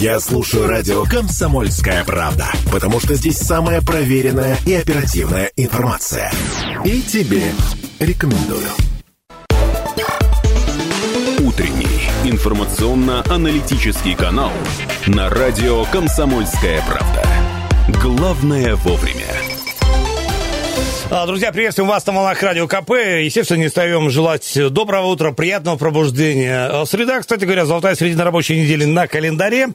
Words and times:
Я 0.00 0.20
слушаю 0.20 0.68
радио 0.68 1.02
«Комсомольская 1.02 2.04
правда», 2.04 2.46
потому 2.70 3.00
что 3.00 3.16
здесь 3.16 3.36
самая 3.36 3.82
проверенная 3.82 4.56
и 4.64 4.74
оперативная 4.74 5.50
информация. 5.56 6.30
И 6.84 7.02
тебе 7.02 7.42
рекомендую. 7.98 8.68
Утренний 11.40 12.08
информационно-аналитический 12.22 14.14
канал 14.14 14.52
на 15.08 15.28
радио 15.30 15.84
«Комсомольская 15.86 16.80
правда». 16.86 17.26
Главное 18.00 18.76
вовремя. 18.76 19.47
А, 21.10 21.24
Друзья, 21.24 21.52
приветствуем 21.52 21.88
вас 21.88 22.04
на 22.04 22.12
волнах 22.12 22.42
Радио 22.42 22.68
КП. 22.68 22.90
Естественно, 23.22 23.56
не 23.56 23.68
устаем 23.68 24.10
желать 24.10 24.58
доброго 24.70 25.06
утра, 25.06 25.32
приятного 25.32 25.78
пробуждения. 25.78 26.68
А, 26.70 26.84
Среда, 26.84 27.20
кстати 27.20 27.44
говоря, 27.44 27.64
золотая 27.64 27.94
середина 27.94 28.24
рабочей 28.24 28.60
недели 28.60 28.84
на 28.84 29.06
календаре. 29.06 29.68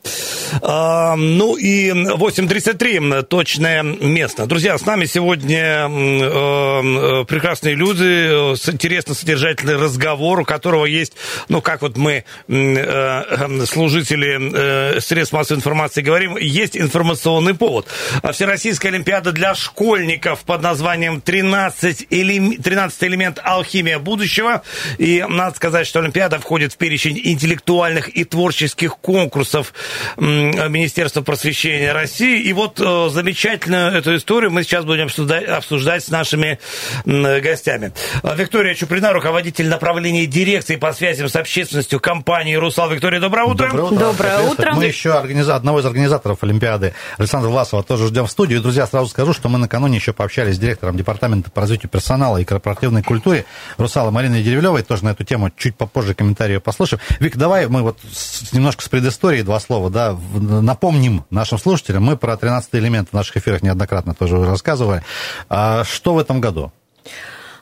А, 0.61 1.16
Ну 1.16 1.55
и 1.55 1.89
8.33 1.89 3.23
точное 3.23 3.81
место. 3.81 4.45
Друзья, 4.45 4.77
с 4.77 4.85
нами 4.85 5.05
сегодня 5.05 5.89
э, 5.89 5.89
э, 5.89 7.25
прекрасные 7.25 7.73
люди, 7.73 8.52
э, 8.52 8.55
с 8.55 8.70
интересно 8.70 9.16
содержательный 9.16 9.77
разговор, 9.77 10.41
у 10.41 10.45
которого 10.45 10.86
есть, 10.86 11.13
ну, 11.50 11.61
как 11.61 11.81
вот 11.81 11.97
мы, 11.97 12.25
служители 12.47 15.00
средств 15.00 15.34
массовой 15.34 15.58
информации 15.58 16.03
говорим, 16.03 16.38
есть 16.38 16.77
информационный 16.77 17.55
повод. 17.55 17.88
Всероссийская 18.31 18.91
Олимпиада 18.91 19.31
для 19.31 19.55
школьников 19.55 20.41
под 20.41 20.61
названием 20.61 21.23
13, 21.23 22.08
элем... 22.09 22.62
13 22.62 23.04
элемент 23.04 23.40
алхимия 23.44 24.00
будущего. 24.00 24.64
И 24.98 25.26
надо 25.27 25.55
сказать, 25.55 25.88
что 25.88 26.00
Олимпиада 26.00 26.40
входит 26.40 26.73
в 26.73 26.77
перечень 26.77 27.20
интеллектуальных 27.23 28.09
и 28.09 28.23
творческих 28.23 28.98
конкурсов 28.98 29.73
Министерства 30.17 31.22
просвещения 31.22 31.94
России. 31.94 32.41
И 32.41 32.54
вот 32.54 32.80
э, 32.80 33.09
замечательную 33.09 33.92
эту 33.94 34.16
историю 34.16 34.52
мы 34.52 34.64
сейчас 34.64 34.86
будем 34.86 35.06
обсуждать, 35.06 35.45
обсуждать 35.45 36.03
с 36.03 36.09
нашими 36.09 36.59
гостями. 37.06 37.94
А, 38.22 38.36
Виктория 38.36 38.75
Чуприна, 38.75 39.14
руководитель 39.14 39.69
направления 39.69 40.25
дирекции 40.25 40.75
по 40.75 40.92
связям 40.94 41.30
с 41.30 41.36
общественностью 41.36 42.00
компании 42.00 42.56
«Русал». 42.56 42.90
Виктория, 42.90 43.19
доброе 43.19 43.45
утро. 43.45 43.72
Доброе 43.72 44.40
утро. 44.42 44.73
Мы 44.73 44.86
еще 44.86 45.14
организа... 45.14 45.56
одного 45.56 45.80
из 45.80 45.86
организаторов 45.86 46.44
Олимпиады 46.44 46.94
Александра 47.17 47.50
Власова 47.50 47.84
тоже 47.84 48.08
ждем 48.08 48.28
в 48.28 48.31
студию. 48.31 48.59
И, 48.59 48.62
друзья, 48.62 48.86
сразу 48.88 49.08
скажу, 49.08 49.34
что 49.34 49.50
мы 49.50 49.58
накануне 49.58 49.97
еще 49.97 50.14
пообщались 50.14 50.56
с 50.56 50.59
директором 50.59 50.97
департамента 50.97 51.12
по 51.52 51.61
развитию 51.61 51.89
персонала 51.89 52.38
и 52.38 52.44
корпоративной 52.44 53.03
культуре 53.03 53.45
Русала 53.78 54.11
Мариной 54.11 54.44
Деревлевой. 54.44 54.83
Тоже 54.83 55.06
на 55.06 55.09
эту 55.09 55.23
тему 55.23 55.52
чуть 55.56 55.75
попозже 55.75 56.14
комментарии 56.14 56.58
послушаем. 56.58 57.02
Вик, 57.19 57.38
давай 57.38 57.67
мы 57.67 57.81
вот 57.81 58.00
с- 58.11 58.52
немножко 58.53 58.83
с 58.83 58.89
предыстории 58.89 59.41
два 59.41 59.59
слова, 59.59 59.89
да, 59.89 60.17
напомним 60.34 61.25
нашим 61.30 61.58
слушателям. 61.58 62.03
Мы 62.03 62.17
про 62.17 62.38
13 62.38 62.69
элемент 62.75 63.09
в 63.09 63.14
наших 63.14 63.38
эфирах 63.38 63.61
неоднократно 63.64 64.14
тоже 64.14 64.44
рассказывали. 64.45 65.03
А 65.50 65.84
что 65.84 66.14
в 66.14 66.19
этом 66.19 66.41
году? 66.41 66.72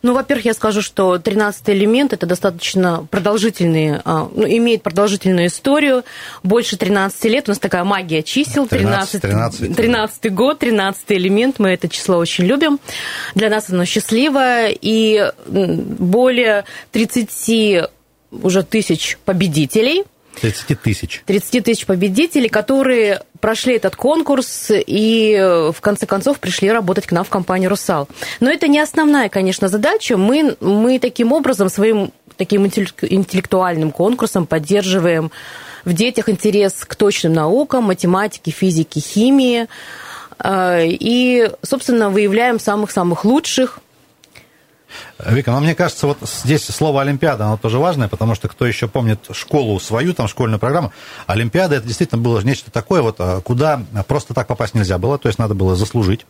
Ну, 0.02 0.14
во-первых, 0.14 0.46
я 0.46 0.54
скажу, 0.54 0.82
что 0.82 1.20
13 1.20 1.70
элемент 1.70 2.14
это 2.14 2.26
достаточно 2.26 3.08
продолжительный, 3.10 4.00
а, 4.04 4.30
ну, 4.34 4.48
имеет 4.48 4.82
продолжительную 4.82 5.48
историю. 5.48 6.04
Больше 6.44 6.78
13 6.78 7.26
лет. 7.26 7.48
У 7.48 7.52
нас 7.52 7.60
такая 7.60 7.84
магия 7.84 8.24
чисел. 8.24 8.68
13, 8.68 9.22
13. 9.22 9.76
13 9.76 10.34
год, 10.34 10.60
13 10.60 11.04
элемент. 11.10 11.60
Мы 11.60 11.70
это 11.70 11.88
число 11.88 12.18
очень 12.18 12.46
любим. 12.46 12.80
Для 13.36 13.50
нас 13.50 13.70
оно 13.70 13.86
счастливое. 13.86 14.76
И 14.82 15.32
более 15.48 16.66
30 16.92 17.90
уже 18.32 18.64
тысяч 18.64 19.18
победителей. 19.24 20.04
30 20.40 20.82
тысяч. 20.82 21.24
30 21.26 21.66
тысяч 21.66 21.86
победителей, 21.86 22.50
которые 22.50 23.22
прошли 23.42 23.76
этот 23.76 23.96
конкурс 23.96 24.68
и 24.70 25.36
э, 25.38 25.72
в 25.72 25.82
конце 25.82 26.06
концов 26.06 26.40
пришли 26.40 26.72
работать 26.72 27.06
к 27.08 27.12
нам 27.12 27.26
в 27.26 27.30
компанию 27.30 27.70
«Русал». 27.70 28.08
Но 28.40 28.50
это 28.50 28.68
не 28.68 28.80
основная, 28.80 29.28
конечно, 29.30 29.68
задача. 29.68 30.16
Мы, 30.16 30.56
мы 30.62 31.00
таким 31.00 31.34
образом, 31.34 31.70
своим 31.70 32.12
таким 32.38 32.66
интеллек- 32.66 33.08
интеллектуальным 33.10 33.92
конкурсом 33.92 34.46
поддерживаем 34.46 35.32
в 35.84 35.94
детях 35.94 36.30
интерес 36.30 36.74
к 36.86 36.96
точным 36.96 37.34
наукам, 37.34 37.86
математике, 37.86 38.52
физике, 38.52 39.00
химии. 39.00 39.68
Э, 40.40 40.86
И, 40.88 41.50
собственно, 41.64 42.10
выявляем 42.10 42.60
самых-самых 42.60 43.26
лучших– 43.26 43.80
Вика, 45.20 45.52
но 45.52 45.60
мне 45.60 45.76
кажется, 45.76 46.08
вот 46.08 46.18
здесь 46.22 46.66
слово 46.66 47.02
Олимпиада, 47.02 47.46
оно 47.46 47.58
тоже 47.58 47.80
важное, 47.80 48.08
потому 48.08 48.36
что 48.36 48.48
кто 48.48 48.66
еще 48.66 48.88
помнит 48.88 49.20
школу 49.32 49.80
свою, 49.80 50.14
там, 50.14 50.28
школьную 50.28 50.60
программу, 50.60 50.92
Олимпиада, 51.28 51.76
это 51.76 51.88
действительно 51.88 52.22
было 52.22 52.40
нечто 52.42 52.72
такое, 52.72 53.02
вот, 53.02 53.16
а, 53.20 53.42
куда 53.42 53.82
просто 54.08 54.34
так 54.34 54.48
попасть 54.48 54.74
нельзя 54.74 54.98
было, 54.98 55.18
то 55.18 55.28
есть 55.28 55.40
надо 55.40 55.54
было 55.54 55.76
заслужить, 55.76 56.26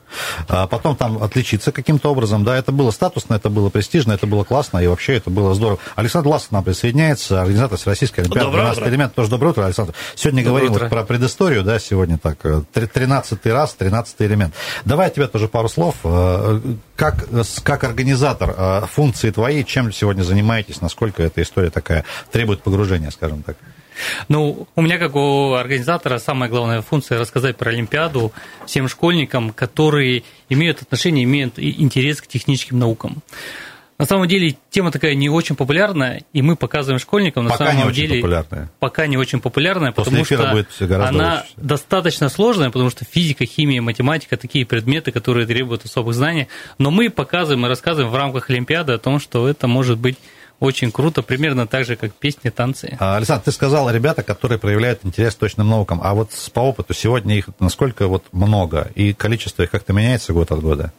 а 0.47 0.67
потом 0.67 0.95
там 0.95 1.21
отличиться 1.23 1.71
каким-то 1.71 2.09
образом, 2.11 2.43
да, 2.43 2.55
это 2.57 2.71
было 2.71 2.91
статусно, 2.91 3.35
это 3.35 3.49
было 3.49 3.69
престижно, 3.69 4.13
это 4.13 4.27
было 4.27 4.43
классно, 4.43 4.79
и 4.79 4.87
вообще 4.87 5.15
это 5.17 5.29
было 5.29 5.53
здорово. 5.53 5.79
Александр 5.95 6.27
Ласов 6.29 6.51
нам 6.51 6.63
присоединяется, 6.63 7.41
организатор 7.41 7.77
Всероссийской 7.77 8.23
Олимпиады. 8.23 8.45
Доброе 8.45 8.61
12 8.63 8.81
утро. 8.81 8.89
элемент, 8.91 9.15
тоже 9.15 9.29
доброе 9.29 9.49
утро, 9.49 9.65
Александр. 9.65 9.93
Сегодня 10.15 10.43
Доброе 10.43 10.51
говорим 10.61 10.71
утро. 10.73 10.83
вот 10.85 10.89
про 10.89 11.03
предысторию, 11.03 11.63
да, 11.63 11.79
сегодня 11.79 12.17
так, 12.17 12.37
э, 12.43 12.61
три- 12.73 12.87
13 12.87 13.51
раз, 13.51 13.73
13 13.73 14.15
элемент. 14.25 14.53
Давай 14.85 15.07
от 15.07 15.13
тебя 15.15 15.27
тоже 15.27 15.47
пару 15.47 15.69
слов. 15.69 15.95
Э, 16.03 16.59
Как, 16.95 17.25
э, 17.31 17.41
как 17.63 17.83
организатор 17.83 18.50
э, 18.55 18.85
функции 18.87 19.31
твои, 19.31 19.63
чем 19.63 19.91
сегодня 19.91 20.23
занимаетесь, 20.23 20.81
насколько 20.81 21.23
эта 21.23 21.41
история 21.41 21.69
такая 21.69 22.05
требует 22.31 22.61
погружения, 22.61 23.09
скажем 23.11 23.43
так? 23.43 23.57
Ну, 24.29 24.67
у 24.75 24.81
меня, 24.81 24.97
как 24.97 25.15
у 25.15 25.53
организатора, 25.53 26.17
самая 26.17 26.49
главная 26.49 26.81
функция 26.81 27.19
рассказать 27.19 27.57
про 27.57 27.71
Олимпиаду 27.71 28.31
всем 28.65 28.87
школьникам, 28.87 29.51
которые 29.51 30.23
имеют 30.49 30.81
отношение, 30.81 31.23
имеют 31.23 31.59
интерес 31.59 32.21
к 32.21 32.27
техническим 32.27 32.79
наукам. 32.79 33.21
На 34.01 34.07
самом 34.07 34.27
деле 34.27 34.57
тема 34.71 34.89
такая 34.91 35.13
не 35.13 35.29
очень 35.29 35.55
популярная, 35.55 36.23
и 36.33 36.41
мы 36.41 36.55
показываем 36.55 36.97
школьникам 36.97 37.43
на 37.43 37.51
Пока 37.51 37.65
самом 37.65 37.77
не 37.77 37.83
очень 37.83 37.95
деле 37.95 38.15
популярная. 38.15 38.71
пока 38.79 39.05
не 39.05 39.15
очень 39.15 39.39
популярная, 39.39 39.91
После 39.91 40.23
потому 40.23 40.25
что 40.25 40.51
будет 40.51 40.91
она 40.91 41.35
лучше. 41.35 41.53
достаточно 41.57 42.29
сложная, 42.29 42.71
потому 42.71 42.89
что 42.89 43.05
физика, 43.05 43.45
химия, 43.45 43.79
математика 43.79 44.37
такие 44.37 44.65
предметы, 44.65 45.11
которые 45.11 45.45
требуют 45.45 45.85
особых 45.85 46.15
знаний. 46.15 46.47
Но 46.79 46.89
мы 46.89 47.11
показываем 47.11 47.63
и 47.67 47.69
рассказываем 47.69 48.11
в 48.11 48.15
рамках 48.15 48.49
Олимпиады 48.49 48.93
о 48.93 48.97
том, 48.97 49.19
что 49.19 49.47
это 49.47 49.67
может 49.67 49.99
быть 49.99 50.17
очень 50.59 50.91
круто, 50.91 51.21
примерно 51.21 51.67
так 51.67 51.85
же, 51.85 51.95
как 51.95 52.11
песни, 52.11 52.49
танцы. 52.49 52.97
А, 52.99 53.17
Александр, 53.17 53.43
ты 53.43 53.51
сказал 53.51 53.87
ребята, 53.91 54.23
которые 54.23 54.57
проявляют 54.57 55.01
интерес 55.03 55.35
к 55.35 55.37
точным 55.37 55.69
наукам, 55.69 56.01
а 56.03 56.15
вот 56.15 56.31
по 56.53 56.61
опыту 56.61 56.95
сегодня 56.95 57.37
их 57.37 57.49
насколько 57.59 58.07
вот 58.07 58.25
много, 58.31 58.89
и 58.95 59.13
количество 59.13 59.61
их 59.61 59.69
как-то 59.69 59.93
меняется 59.93 60.33
год 60.33 60.51
от 60.51 60.61
года? 60.61 60.91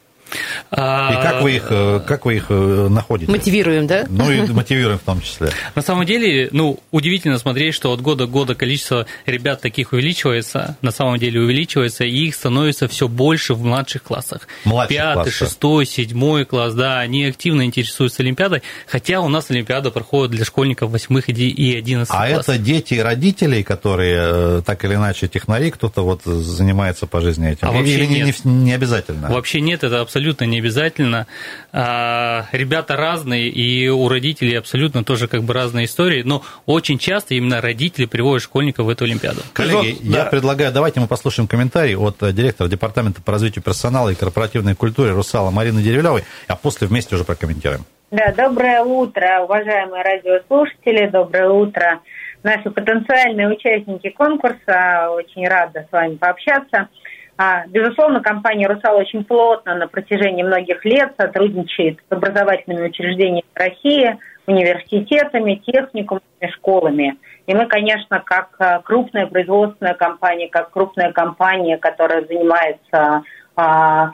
И 0.72 0.74
как 0.76 1.42
вы 1.42 1.56
их, 1.56 1.66
э, 1.70 2.00
как 2.06 2.24
вы 2.24 2.36
их 2.36 2.46
э, 2.48 2.88
находите? 2.88 3.30
мотивируем, 3.30 3.86
да? 3.86 4.06
Ну 4.08 4.30
и 4.30 4.46
мотивируем 4.48 4.98
в 4.98 5.02
том 5.02 5.20
числе. 5.20 5.50
На 5.74 5.82
самом 5.82 6.06
деле, 6.06 6.48
ну, 6.52 6.78
удивительно 6.90 7.38
смотреть, 7.38 7.74
что 7.74 7.92
от 7.92 8.00
года 8.00 8.26
к 8.26 8.30
году 8.30 8.54
количество 8.54 9.06
ребят 9.26 9.60
таких 9.60 9.92
увеличивается, 9.92 10.76
на 10.82 10.90
самом 10.90 11.18
деле 11.18 11.40
увеличивается, 11.40 12.04
и 12.04 12.26
их 12.26 12.34
становится 12.34 12.88
все 12.88 13.08
больше 13.08 13.54
в 13.54 13.62
младших 13.64 14.02
классах. 14.02 14.48
Младших 14.64 14.96
Пятый, 14.96 15.14
классах. 15.14 15.34
шестой, 15.34 15.86
седьмой 15.86 16.44
класс, 16.44 16.74
да, 16.74 16.98
они 17.00 17.26
активно 17.26 17.64
интересуются 17.64 18.22
Олимпиадой, 18.22 18.62
хотя 18.86 19.20
у 19.20 19.28
нас 19.28 19.50
Олимпиада 19.50 19.90
проходит 19.90 20.32
для 20.36 20.44
школьников 20.44 20.90
восьмых 20.90 21.28
и 21.28 21.76
одиннадцатых 21.76 22.20
А 22.20 22.28
классов. 22.28 22.54
это 22.54 22.58
дети 22.62 22.94
родителей, 22.94 23.62
которые 23.62 24.18
э, 24.58 24.62
так 24.64 24.84
или 24.84 24.94
иначе 24.94 25.28
технари, 25.28 25.70
кто-то 25.70 26.02
вот 26.02 26.22
занимается 26.24 27.06
по 27.06 27.20
жизни 27.20 27.50
этим. 27.50 27.68
А 27.68 27.72
вообще 27.72 27.94
Или 27.94 28.06
не, 28.06 28.20
нет. 28.22 28.44
не- 28.44 28.52
не 28.52 28.72
обязательно. 28.72 29.28
Вообще 29.30 29.60
нет, 29.60 29.84
это 29.84 30.00
абсолютно 30.00 30.21
не 30.46 30.58
обязательно. 30.58 31.26
А, 31.72 32.46
Ребята 32.52 32.96
разные, 32.96 33.48
и 33.48 33.88
у 33.88 34.08
родителей 34.08 34.56
абсолютно 34.56 35.04
тоже 35.04 35.28
как 35.28 35.42
бы 35.42 35.52
разные 35.54 35.86
истории, 35.86 36.22
но 36.22 36.42
очень 36.66 36.98
часто 36.98 37.34
именно 37.34 37.60
родители 37.60 38.06
приводят 38.06 38.42
школьников 38.42 38.86
в 38.86 38.88
эту 38.88 39.04
Олимпиаду. 39.04 39.40
Коллеги, 39.52 39.98
Ну, 40.02 40.10
я 40.10 40.24
да. 40.24 40.30
предлагаю, 40.30 40.72
давайте 40.72 41.00
мы 41.00 41.06
послушаем 41.06 41.48
комментарий 41.48 41.96
от 41.96 42.22
э, 42.22 42.32
директора 42.32 42.68
Департамента 42.68 43.20
по 43.22 43.32
развитию 43.32 43.62
персонала 43.62 44.10
и 44.10 44.14
корпоративной 44.14 44.74
культуры 44.74 45.10
Русала 45.12 45.50
Марины 45.50 45.82
Деревлевой, 45.82 46.24
а 46.48 46.56
после 46.56 46.86
вместе 46.86 47.14
уже 47.14 47.24
прокомментируем. 47.24 47.84
Да, 48.10 48.32
доброе 48.36 48.82
утро, 48.82 49.40
уважаемые 49.42 50.02
радиослушатели, 50.02 51.06
доброе 51.06 51.48
утро, 51.48 52.00
наши 52.42 52.70
потенциальные 52.70 53.48
участники 53.48 54.10
конкурса. 54.10 55.08
Очень 55.10 55.48
рада 55.48 55.86
с 55.88 55.92
вами 55.92 56.16
пообщаться. 56.16 56.88
А, 57.36 57.66
Безусловно, 57.66 58.20
компания 58.20 58.66
«Русал» 58.66 58.96
очень 58.96 59.24
плотно 59.24 59.74
на 59.74 59.88
протяжении 59.88 60.42
многих 60.42 60.84
лет 60.84 61.14
сотрудничает 61.16 61.98
с 62.08 62.12
образовательными 62.12 62.88
учреждениями 62.88 63.44
России, 63.54 64.18
университетами, 64.46 65.54
техникумами, 65.66 66.22
школами. 66.52 67.16
И 67.46 67.54
мы, 67.54 67.66
конечно, 67.66 68.20
как 68.20 68.50
а, 68.58 68.80
крупная 68.80 69.26
производственная 69.26 69.94
компания, 69.94 70.48
как 70.48 70.70
крупная 70.70 71.12
компания, 71.12 71.78
которая 71.78 72.24
занимается 72.24 73.22
а, 73.56 74.12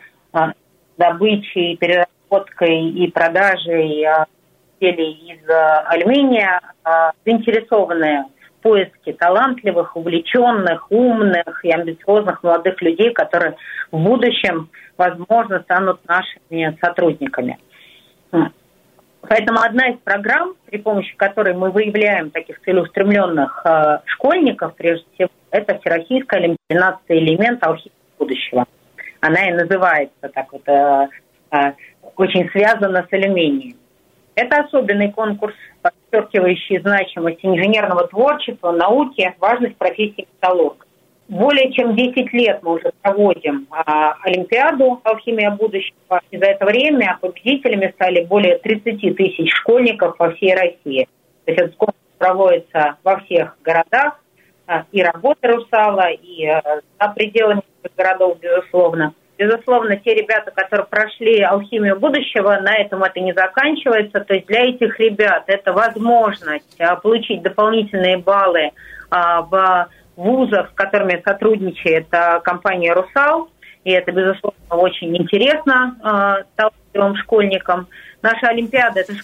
добычей, 0.96 1.76
переработкой 1.76 2.90
и 2.90 3.10
продажей 3.10 4.04
изделий 4.80 5.34
из 5.34 5.48
алюминия, 5.86 6.60
а, 6.84 7.12
заинтересованы 7.24 8.26
поиске 8.62 9.12
талантливых, 9.12 9.96
увлеченных, 9.96 10.90
умных 10.90 11.64
и 11.64 11.70
амбициозных 11.70 12.42
молодых 12.42 12.80
людей, 12.82 13.12
которые 13.12 13.56
в 13.90 13.98
будущем, 13.98 14.68
возможно, 14.96 15.60
станут 15.60 16.00
нашими 16.06 16.76
сотрудниками. 16.80 17.58
Поэтому 19.20 19.60
одна 19.60 19.88
из 19.88 19.98
программ, 19.98 20.54
при 20.66 20.78
помощи 20.78 21.14
которой 21.16 21.54
мы 21.54 21.70
выявляем 21.70 22.30
таких 22.30 22.60
целеустремленных 22.62 23.62
э, 23.64 23.98
школьников, 24.06 24.74
прежде 24.76 25.04
всего, 25.14 25.28
это 25.50 25.78
Всероссийская 25.80 26.40
олимпиада, 26.40 26.56
12 26.68 27.00
элемент 27.08 27.66
алхимии 27.66 27.92
будущего. 28.18 28.64
Она 29.20 29.48
и 29.48 29.52
называется 29.52 30.28
так 30.32 30.52
вот, 30.52 30.62
э, 30.68 31.08
э, 31.50 31.72
очень 32.16 32.48
связана 32.50 33.06
с 33.08 33.12
алюминием. 33.12 33.76
Это 34.36 34.60
особенный 34.60 35.10
конкурс, 35.10 35.54
подчеркивающий 36.10 36.80
значимость 36.80 37.40
инженерного 37.42 38.06
творчества, 38.08 38.72
науки, 38.72 39.34
важность 39.38 39.76
профессии 39.76 40.26
металлурга. 40.34 40.84
Более 41.28 41.70
чем 41.72 41.94
10 41.94 42.32
лет 42.32 42.60
мы 42.62 42.76
уже 42.76 42.90
проводим 43.02 43.66
а, 43.70 44.14
Олимпиаду 44.22 45.00
«Алхимия 45.04 45.50
будущего». 45.50 46.22
И 46.30 46.38
за 46.38 46.46
это 46.46 46.64
время 46.64 47.18
победителями 47.20 47.92
стали 47.94 48.24
более 48.24 48.56
30 48.58 49.14
тысяч 49.14 49.52
школьников 49.52 50.16
по 50.16 50.30
всей 50.32 50.54
России. 50.54 51.06
То 51.44 51.52
есть 51.52 51.60
этот 51.60 51.76
конкурс 51.76 51.98
проводится 52.16 52.96
во 53.04 53.18
всех 53.18 53.58
городах, 53.62 54.18
а, 54.66 54.84
и 54.90 55.02
работа 55.02 55.48
«Русала», 55.48 56.10
и 56.10 56.46
а, 56.46 56.62
за 56.98 57.08
пределами 57.10 57.62
городов, 57.94 58.38
безусловно. 58.40 59.12
Безусловно, 59.38 59.96
те 59.96 60.14
ребята, 60.14 60.50
которые 60.50 60.86
прошли 60.86 61.40
алхимию 61.42 61.96
будущего, 61.96 62.58
на 62.60 62.74
этом 62.74 63.04
это 63.04 63.20
не 63.20 63.32
заканчивается. 63.32 64.18
То 64.20 64.34
есть 64.34 64.48
для 64.48 64.62
этих 64.64 64.98
ребят 64.98 65.44
это 65.46 65.72
возможность 65.72 66.80
а, 66.80 66.96
получить 66.96 67.42
дополнительные 67.42 68.18
баллы 68.18 68.72
а, 69.10 69.42
в 69.42 69.88
вузов, 70.16 70.70
с 70.70 70.74
которыми 70.74 71.22
сотрудничает 71.24 72.12
а, 72.12 72.40
компания 72.40 72.92
«Русал». 72.92 73.48
И 73.84 73.92
это, 73.92 74.10
безусловно, 74.10 74.58
очень 74.70 75.16
интересно 75.16 76.42
талантливым 76.56 77.16
школьникам. 77.22 77.86
Наша 78.22 78.48
Олимпиада– 78.48 79.00
это 79.08 79.14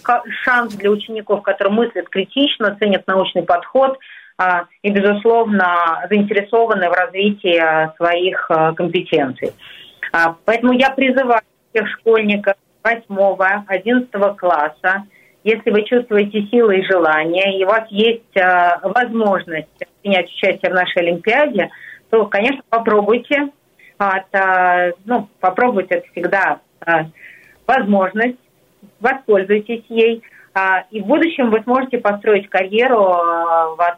шанс 0.44 0.74
для 0.76 0.90
учеников, 0.90 1.42
которые 1.42 1.74
мыслят 1.74 2.08
критично, 2.08 2.74
ценят 2.78 3.06
научный 3.06 3.42
подход 3.42 3.98
и, 4.82 4.90
безусловно, 4.90 6.06
заинтересованы 6.08 6.88
в 6.88 6.92
развитии 6.92 7.96
своих 7.96 8.48
компетенций. 8.76 9.52
Э, 10.14 10.34
поэтому 10.44 10.72
я 10.72 10.90
призываю 10.90 11.42
всех 11.72 11.88
школьников 11.98 12.54
8-11 12.84 14.36
класса 14.36 15.04
если 15.44 15.70
вы 15.70 15.82
чувствуете 15.82 16.46
силы 16.46 16.78
и 16.78 16.90
желание, 16.90 17.58
и 17.58 17.64
у 17.64 17.68
вас 17.68 17.86
есть 17.90 18.34
э, 18.34 18.78
возможность 18.82 19.68
принять 20.02 20.26
участие 20.26 20.72
в 20.72 20.74
нашей 20.74 21.02
Олимпиаде, 21.02 21.70
то, 22.10 22.24
конечно, 22.26 22.62
попробуйте. 22.70 23.50
Это, 23.98 24.94
ну, 25.04 25.28
попробуйте 25.40 25.96
это 25.96 26.06
всегда 26.12 26.60
возможность, 27.66 28.38
воспользуйтесь 29.00 29.84
ей. 29.88 30.22
И 30.90 31.00
в 31.00 31.06
будущем 31.06 31.50
вы 31.50 31.62
сможете 31.62 31.98
построить 31.98 32.48
карьеру 32.48 32.98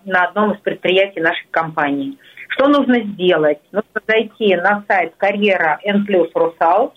на 0.04 0.24
одном 0.24 0.52
из 0.52 0.60
предприятий 0.60 1.20
нашей 1.20 1.46
компании. 1.50 2.18
Что 2.56 2.68
нужно 2.68 3.00
сделать? 3.00 3.58
Нужно 3.70 4.00
зайти 4.08 4.56
на 4.56 4.82
сайт 4.88 5.12
карьера 5.18 5.78
N+, 5.84 6.06
Русал, 6.34 6.94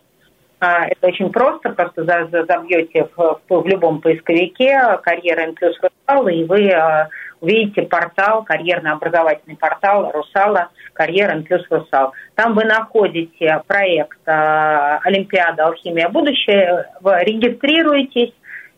а, 0.61 0.85
это 0.87 1.07
очень 1.07 1.31
просто, 1.31 1.69
просто 1.69 2.05
забьете 2.05 3.09
в, 3.15 3.65
любом 3.65 3.99
поисковике 3.99 4.79
карьера 5.03 5.41
N 5.41 5.55
плюс 5.55 5.75
Русал, 5.81 6.27
и 6.27 6.45
вы 6.45 6.69
а, 6.71 7.09
увидите 7.41 7.81
портал, 7.83 8.43
карьерно-образовательный 8.43 9.57
портал 9.57 10.11
Русала, 10.13 10.69
карьера 10.93 11.31
N 11.31 11.43
плюс 11.43 11.65
Русал. 11.69 12.13
Там 12.35 12.55
вы 12.55 12.63
находите 12.63 13.61
проект 13.67 14.19
а, 14.25 14.99
Олимпиада 15.03 15.65
Алхимия 15.65 16.07
будущее, 16.07 16.87
регистрируетесь 17.03 18.33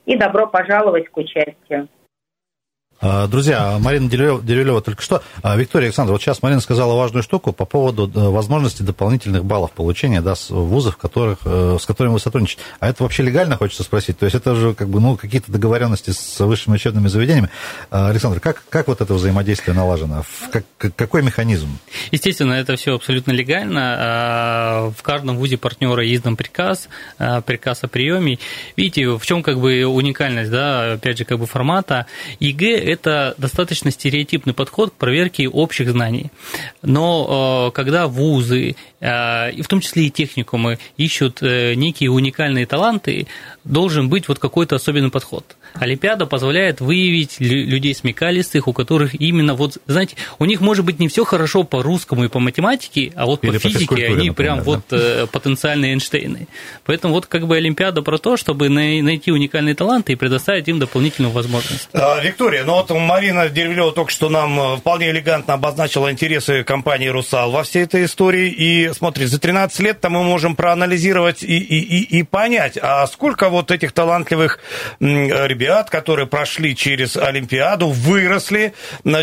и 0.08 0.16
добро 0.16 0.48
пожаловать 0.48 1.10
к 1.10 1.18
участию. 1.18 1.88
А, 3.04 3.28
друзья, 3.28 3.78
Марина 3.80 4.08
Дерюлева 4.08 4.80
только 4.82 5.02
что. 5.02 5.24
А, 5.42 5.56
Виктория 5.58 5.88
Александровна, 5.88 6.14
вот 6.14 6.22
сейчас 6.22 6.44
Марина 6.44 6.62
сказала 6.62 6.96
важную 6.96 7.24
штуку 7.24 7.52
по 7.52 7.66
поводу 7.66 8.08
э, 8.14 8.30
возможности 8.30 8.84
дополнительных 8.84 9.44
баллов 9.44 9.72
получения 9.72 10.22
да, 10.22 10.36
с 10.36 10.52
вузов, 10.52 10.98
которых, 10.98 11.40
э, 11.46 11.78
с 11.82 11.86
которыми 11.88 12.14
вы 12.14 12.20
сотрудничаете. 12.20 12.62
А 12.80 12.90
это 12.90 13.02
вообще 13.02 13.24
легально, 13.24 13.58
хочется 13.58 13.82
спросить? 13.82 14.20
То 14.20 14.26
есть 14.26 14.36
это 14.36 14.54
же 14.54 14.76
как 14.76 14.88
бы, 14.88 15.00
ну, 15.00 15.18
какие-то 15.18 15.52
договоренности 15.52 16.12
с 16.12 16.40
высшими 16.42 16.76
учебными 16.76 17.08
заведениями. 17.08 17.50
А, 17.90 18.10
Александр, 18.10 18.40
как, 18.40 18.64
как 18.70 18.88
вот 18.88 19.02
это 19.02 19.16
взаимодействие 19.16 19.76
налажено? 19.76 20.24
Как, 20.52 20.66
какой 20.96 21.24
механизм? 21.24 21.70
Естественно, 22.12 22.54
это 22.54 22.76
все 22.76 22.94
абсолютно 22.94 23.32
легально. 23.32 24.92
В 24.96 25.02
каждом 25.02 25.38
вузе 25.38 25.58
партнера 25.58 26.06
издан 26.14 26.36
приказ, 26.36 26.88
приказ 27.18 27.84
о 27.84 27.88
приеме. 27.88 28.38
Видите, 28.78 29.10
в 29.10 29.26
чем 29.26 29.42
как 29.42 29.60
бы 29.60 29.86
уникальность, 29.86 30.52
да, 30.52 30.94
опять 30.94 31.18
же, 31.18 31.26
как 31.26 31.40
бы 31.40 31.48
формата. 31.48 32.06
ЕГЭ 32.40 32.91
это 32.92 33.34
достаточно 33.38 33.92
стереотипный 33.92 34.54
подход 34.54 34.92
к 34.92 34.94
проверке 34.94 35.48
общих 35.48 35.90
знаний. 35.90 36.32
Но 36.82 37.70
э, 37.70 37.76
когда 37.76 38.08
вузы, 38.08 38.76
э, 39.00 39.52
и 39.52 39.62
в 39.62 39.68
том 39.68 39.80
числе 39.82 40.06
и 40.08 40.10
техникумы, 40.10 40.78
ищут 40.98 41.42
э, 41.42 41.74
некие 41.76 42.12
уникальные 42.12 42.66
таланты, 42.66 43.28
должен 43.64 44.10
быть 44.10 44.28
вот 44.28 44.40
какой-то 44.40 44.76
особенный 44.76 45.12
подход. 45.12 45.58
Олимпиада 45.74 46.26
позволяет 46.26 46.82
выявить 46.82 47.40
людей 47.40 47.96
смекалистых, 47.96 48.68
у 48.68 48.74
которых 48.74 49.20
именно 49.20 49.56
вот, 49.56 49.78
знаете, 49.88 50.16
у 50.40 50.46
них 50.46 50.62
может 50.62 50.86
быть 50.86 51.00
не 51.00 51.08
все 51.08 51.24
хорошо 51.24 51.64
по 51.64 51.82
русскому 51.82 52.26
и 52.26 52.28
по 52.28 52.40
математике, 52.40 53.12
а 53.16 53.26
вот 53.26 53.44
Или 53.44 53.54
по 53.54 53.60
физике 53.60 53.96
они 53.96 54.30
например, 54.30 54.34
прям 54.34 54.58
да? 54.58 54.64
вот 54.64 54.82
э, 54.92 55.28
потенциальные 55.32 55.94
Эйнштейны. 55.94 56.48
Поэтому 56.86 57.14
вот 57.14 57.26
как 57.26 57.48
бы 57.48 57.58
Олимпиада 57.58 58.02
про 58.02 58.18
то, 58.18 58.38
чтобы 58.38 58.70
найти 58.70 59.32
уникальные 59.32 59.76
таланты 59.76 60.14
и 60.14 60.16
предоставить 60.16 60.68
им 60.68 60.80
дополнительную 60.80 61.32
возможность. 61.32 61.90
А, 61.94 62.20
Виктория, 62.20 62.64
ну 62.64 62.74
вот 62.74 62.90
Марина 62.92 63.50
Деревлева 63.50 63.92
только 63.92 64.12
что 64.12 64.30
нам 64.30 64.60
э, 64.60 64.78
вполне 64.78 65.10
элегантно 65.12 65.54
обозначила 65.54 66.12
интересы 66.12 66.64
компании 66.64 67.08
«Русал» 67.08 67.52
во 67.52 67.64
всей 67.64 67.84
этой 67.84 68.06
истории. 68.06 68.50
И 68.50 68.92
смотри, 68.94 69.26
за 69.26 69.40
13 69.40 69.80
лет-то 69.80 70.10
мы 70.10 70.24
можем 70.24 70.56
проанализировать 70.56 71.44
и, 71.44 71.58
и, 71.58 71.80
и, 71.80 72.20
и 72.20 72.24
понять, 72.24 72.78
а 72.82 73.08
сколько 73.08 73.50
вот 73.50 73.72
этих 73.72 73.94
талантливых 73.94 74.60
ребят 75.00 75.61
ребят, 75.62 75.90
которые 75.90 76.26
прошли 76.26 76.76
через 76.76 77.16
Олимпиаду, 77.16 77.90
выросли, 77.90 78.74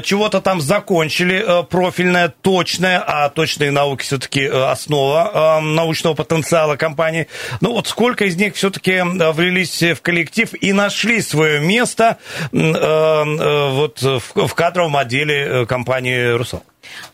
чего-то 0.03 0.41
там 0.41 0.61
закончили 0.61 1.45
э, 1.45 1.63
профильное, 1.65 2.29
точное, 2.29 3.03
а 3.05 3.29
точные 3.29 3.73
науки 3.73 4.05
все-таки 4.05 4.43
э, 4.43 4.71
основа 4.71 5.59
э, 5.59 5.61
научного 5.61 6.15
потенциала 6.15 6.77
компании. 6.77 7.27
Ну 7.61 7.73
вот 7.73 7.89
сколько 7.89 8.25
из 8.25 8.37
них 8.37 8.55
все-таки 8.55 9.03
влились 9.03 9.83
в 9.83 10.01
коллектив 10.01 10.49
и 10.61 10.73
нашли 10.73 11.21
свое 11.21 11.61
место 11.61 12.19
вот 12.53 14.03
в 14.03 14.55
кадровом 14.55 14.97
отделе 14.97 15.67
компании 15.67 16.31
«Русал»? 16.31 16.63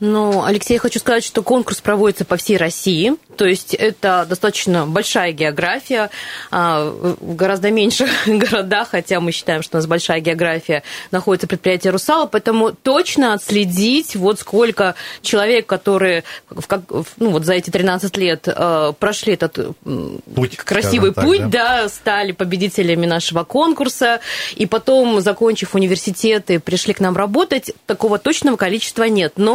Ну, 0.01 0.45
Алексей, 0.45 0.75
я 0.75 0.81
хочу 0.81 0.99
сказать, 0.99 1.25
что 1.25 1.43
конкурс 1.43 1.81
проводится 1.81 2.25
по 2.25 2.37
всей 2.37 2.57
России, 2.57 3.15
то 3.37 3.45
есть 3.45 3.75
это 3.75 4.27
достаточно 4.29 4.87
большая 4.87 5.33
география, 5.33 6.11
а, 6.51 6.91
в 6.91 7.35
гораздо 7.35 7.71
меньших 7.71 8.11
городах, 8.27 8.89
хотя 8.91 9.21
мы 9.21 9.33
считаем, 9.33 9.63
что 9.63 9.77
у 9.77 9.79
нас 9.79 9.87
большая 9.87 10.21
география, 10.21 10.83
находится 11.11 11.47
предприятие 11.47 11.93
«Русала», 11.93 12.27
поэтому 12.27 12.73
точно 12.73 13.35
отследить, 13.35 14.17
вот 14.17 14.41
сколько 14.41 14.95
человек, 15.23 15.67
которые 15.67 16.25
ну, 16.51 17.31
вот 17.31 17.45
за 17.45 17.55
эти 17.55 17.71
13 17.71 18.17
лет 18.17 18.49
а, 18.49 18.93
прошли 18.93 19.35
этот 19.35 19.59
путь, 20.35 20.57
красивый 20.57 21.13
так, 21.13 21.25
путь, 21.25 21.51
да? 21.51 21.83
да, 21.83 21.89
стали 21.89 22.33
победителями 22.33 23.07
нашего 23.07 23.45
конкурса, 23.45 24.21
и 24.55 24.67
потом, 24.67 25.21
закончив 25.21 25.75
университеты, 25.75 26.61
пришли 26.61 26.95
к 26.95 27.01
нам 27.01 27.17
работать, 27.17 27.73
такого 27.87 28.19
точного 28.19 28.57
количества 28.57 29.05
нет. 29.05 29.35
Но 29.37 29.54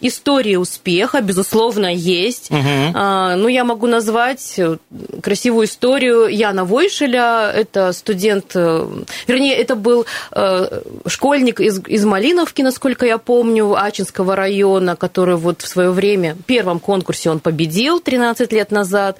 история 0.00 0.58
успеха, 0.58 1.20
безусловно, 1.20 1.94
есть. 1.94 2.50
Угу. 2.50 2.92
А, 2.94 3.36
ну, 3.36 3.48
я 3.48 3.64
могу 3.64 3.86
назвать 3.86 4.54
э, 4.58 4.76
красивую 5.22 5.66
историю 5.66 6.26
Яна 6.28 6.64
Войшеля. 6.64 7.50
Это 7.54 7.92
студент, 7.92 8.52
э, 8.54 8.86
вернее, 9.26 9.54
это 9.56 9.74
был 9.74 10.06
э, 10.32 10.80
школьник 11.06 11.60
из, 11.60 11.80
из 11.86 12.04
Малиновки, 12.04 12.62
насколько 12.62 13.06
я 13.06 13.18
помню, 13.18 13.74
Ачинского 13.74 14.36
района, 14.36 14.96
который 14.96 15.36
вот 15.36 15.62
в 15.62 15.68
свое 15.68 15.90
время 15.90 16.34
в 16.34 16.42
первом 16.42 16.80
конкурсе 16.80 17.30
он 17.30 17.40
победил 17.40 18.00
13 18.00 18.52
лет 18.52 18.70
назад 18.70 19.18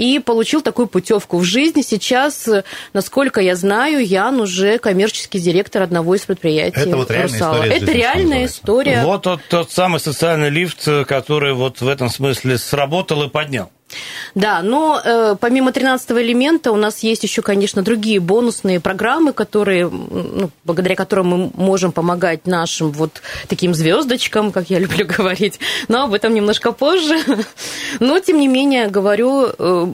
и 0.00 0.18
получил 0.18 0.62
такую 0.62 0.86
путевку 0.86 1.36
в 1.36 1.44
жизнь. 1.44 1.82
Сейчас, 1.82 2.48
насколько 2.94 3.42
я 3.42 3.54
знаю, 3.54 4.02
Ян 4.02 4.40
уже 4.40 4.78
коммерческий 4.78 5.38
директор 5.38 5.82
одного 5.82 6.14
из 6.14 6.22
предприятий. 6.22 6.80
Это 6.80 6.96
вот 6.96 7.10
реальная 7.10 7.36
история. 7.38 7.74
Это 7.74 7.92
реальная 7.92 8.46
история. 8.46 9.02
Вот 9.04 9.22
тот, 9.22 9.40
тот 9.50 9.70
самый 9.70 10.00
социальный 10.00 10.48
лифт, 10.48 10.88
который 11.06 11.52
вот 11.52 11.82
в 11.82 11.88
этом 11.88 12.08
смысле 12.08 12.56
сработал 12.56 13.24
и 13.24 13.28
поднял. 13.28 13.70
Да, 14.34 14.62
но 14.62 15.00
э, 15.02 15.36
помимо 15.40 15.72
13 15.72 16.10
элемента 16.12 16.72
у 16.72 16.76
нас 16.76 17.00
есть 17.00 17.22
еще, 17.22 17.42
конечно, 17.42 17.82
другие 17.82 18.20
бонусные 18.20 18.80
программы, 18.80 19.32
которые, 19.32 19.88
ну, 19.88 20.50
благодаря 20.64 20.96
которым 20.96 21.26
мы 21.28 21.50
можем 21.54 21.92
помогать 21.92 22.46
нашим 22.46 22.90
вот 22.92 23.22
таким 23.48 23.74
звездочкам, 23.74 24.52
как 24.52 24.70
я 24.70 24.78
люблю 24.78 25.06
говорить, 25.18 25.58
но 25.88 26.04
об 26.04 26.14
этом 26.14 26.34
немножко 26.34 26.72
позже. 26.72 27.18
Но, 28.00 28.18
тем 28.20 28.40
не 28.40 28.48
менее, 28.48 28.88
говорю, 28.88 29.48
э, 29.58 29.86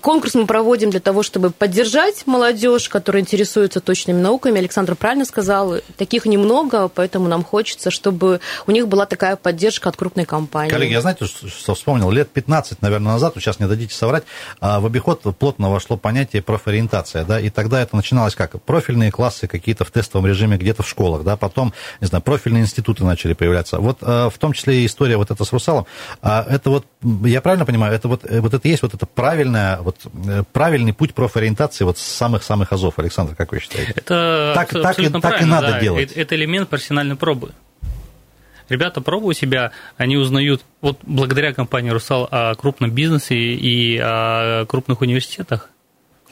конкурс 0.00 0.34
мы 0.34 0.46
проводим 0.46 0.90
для 0.90 1.00
того, 1.00 1.22
чтобы 1.22 1.50
поддержать 1.50 2.26
молодежь, 2.26 2.88
которая 2.88 3.22
интересуется 3.22 3.80
точными 3.80 4.20
науками. 4.20 4.58
Александр 4.58 4.94
правильно 4.94 5.24
сказал, 5.24 5.76
таких 5.96 6.26
немного, 6.26 6.88
поэтому 6.88 7.28
нам 7.28 7.44
хочется, 7.44 7.90
чтобы 7.90 8.40
у 8.66 8.70
них 8.70 8.88
была 8.88 9.06
такая 9.06 9.36
поддержка 9.36 9.88
от 9.88 9.96
крупной 9.96 10.24
компании. 10.24 10.70
Коллеги, 10.70 10.92
я 10.92 11.00
знаете, 11.00 11.26
что 11.26 11.74
вспомнил? 11.74 12.10
Лет 12.10 12.30
15, 12.30 12.82
наверное, 12.82 13.12
назад, 13.12 13.34
сейчас 13.36 13.58
не 13.58 13.66
дадите 13.80 13.94
соврать, 13.94 14.24
а, 14.60 14.80
в 14.80 14.86
обиход 14.86 15.22
плотно 15.38 15.70
вошло 15.70 15.96
понятие 15.96 16.42
профориентация, 16.42 17.24
да, 17.24 17.40
и 17.40 17.48
тогда 17.48 17.80
это 17.80 17.96
начиналось 17.96 18.34
как? 18.34 18.62
Профильные 18.62 19.10
классы 19.10 19.46
какие-то 19.46 19.84
в 19.84 19.90
тестовом 19.90 20.26
режиме 20.26 20.56
где-то 20.58 20.82
в 20.82 20.88
школах, 20.88 21.24
да, 21.24 21.36
потом, 21.36 21.72
не 22.00 22.06
знаю, 22.06 22.22
профильные 22.22 22.62
институты 22.62 23.04
начали 23.04 23.32
появляться. 23.32 23.78
Вот 23.78 23.98
а, 24.02 24.28
в 24.28 24.38
том 24.38 24.52
числе 24.52 24.82
и 24.82 24.86
история 24.86 25.16
вот 25.16 25.30
эта 25.30 25.44
с 25.44 25.52
Русалом, 25.52 25.86
а, 26.20 26.46
это 26.48 26.70
вот, 26.70 26.86
я 27.24 27.40
правильно 27.40 27.64
понимаю, 27.64 27.94
это 27.94 28.08
вот, 28.08 28.22
вот 28.28 28.54
это 28.54 28.68
есть 28.68 28.82
вот 28.82 28.94
это 28.94 29.06
правильное, 29.06 29.78
вот 29.78 29.96
э, 30.26 30.42
правильный 30.52 30.92
путь 30.92 31.14
профориентации 31.14 31.84
вот 31.84 31.98
с 31.98 32.02
самых-самых 32.02 32.72
азов, 32.72 32.98
Александр, 32.98 33.34
как 33.34 33.52
вы 33.52 33.60
считаете? 33.60 33.92
Это 33.96 34.52
так, 34.54 34.68
так, 34.68 34.96
так 34.96 35.42
и 35.42 35.44
надо 35.44 35.72
да. 35.72 35.80
делать. 35.80 36.12
Это 36.12 36.34
элемент 36.34 36.68
профессиональной 36.68 37.16
пробы. 37.16 37.52
Ребята 38.70 39.00
пробуют 39.00 39.36
себя, 39.36 39.72
они 39.96 40.16
узнают, 40.16 40.64
вот 40.80 41.00
благодаря 41.02 41.52
компании 41.52 41.90
«Русал» 41.90 42.28
о 42.30 42.54
крупном 42.54 42.92
бизнесе 42.92 43.34
и 43.36 43.98
о 43.98 44.64
крупных 44.66 45.00
университетах, 45.00 45.68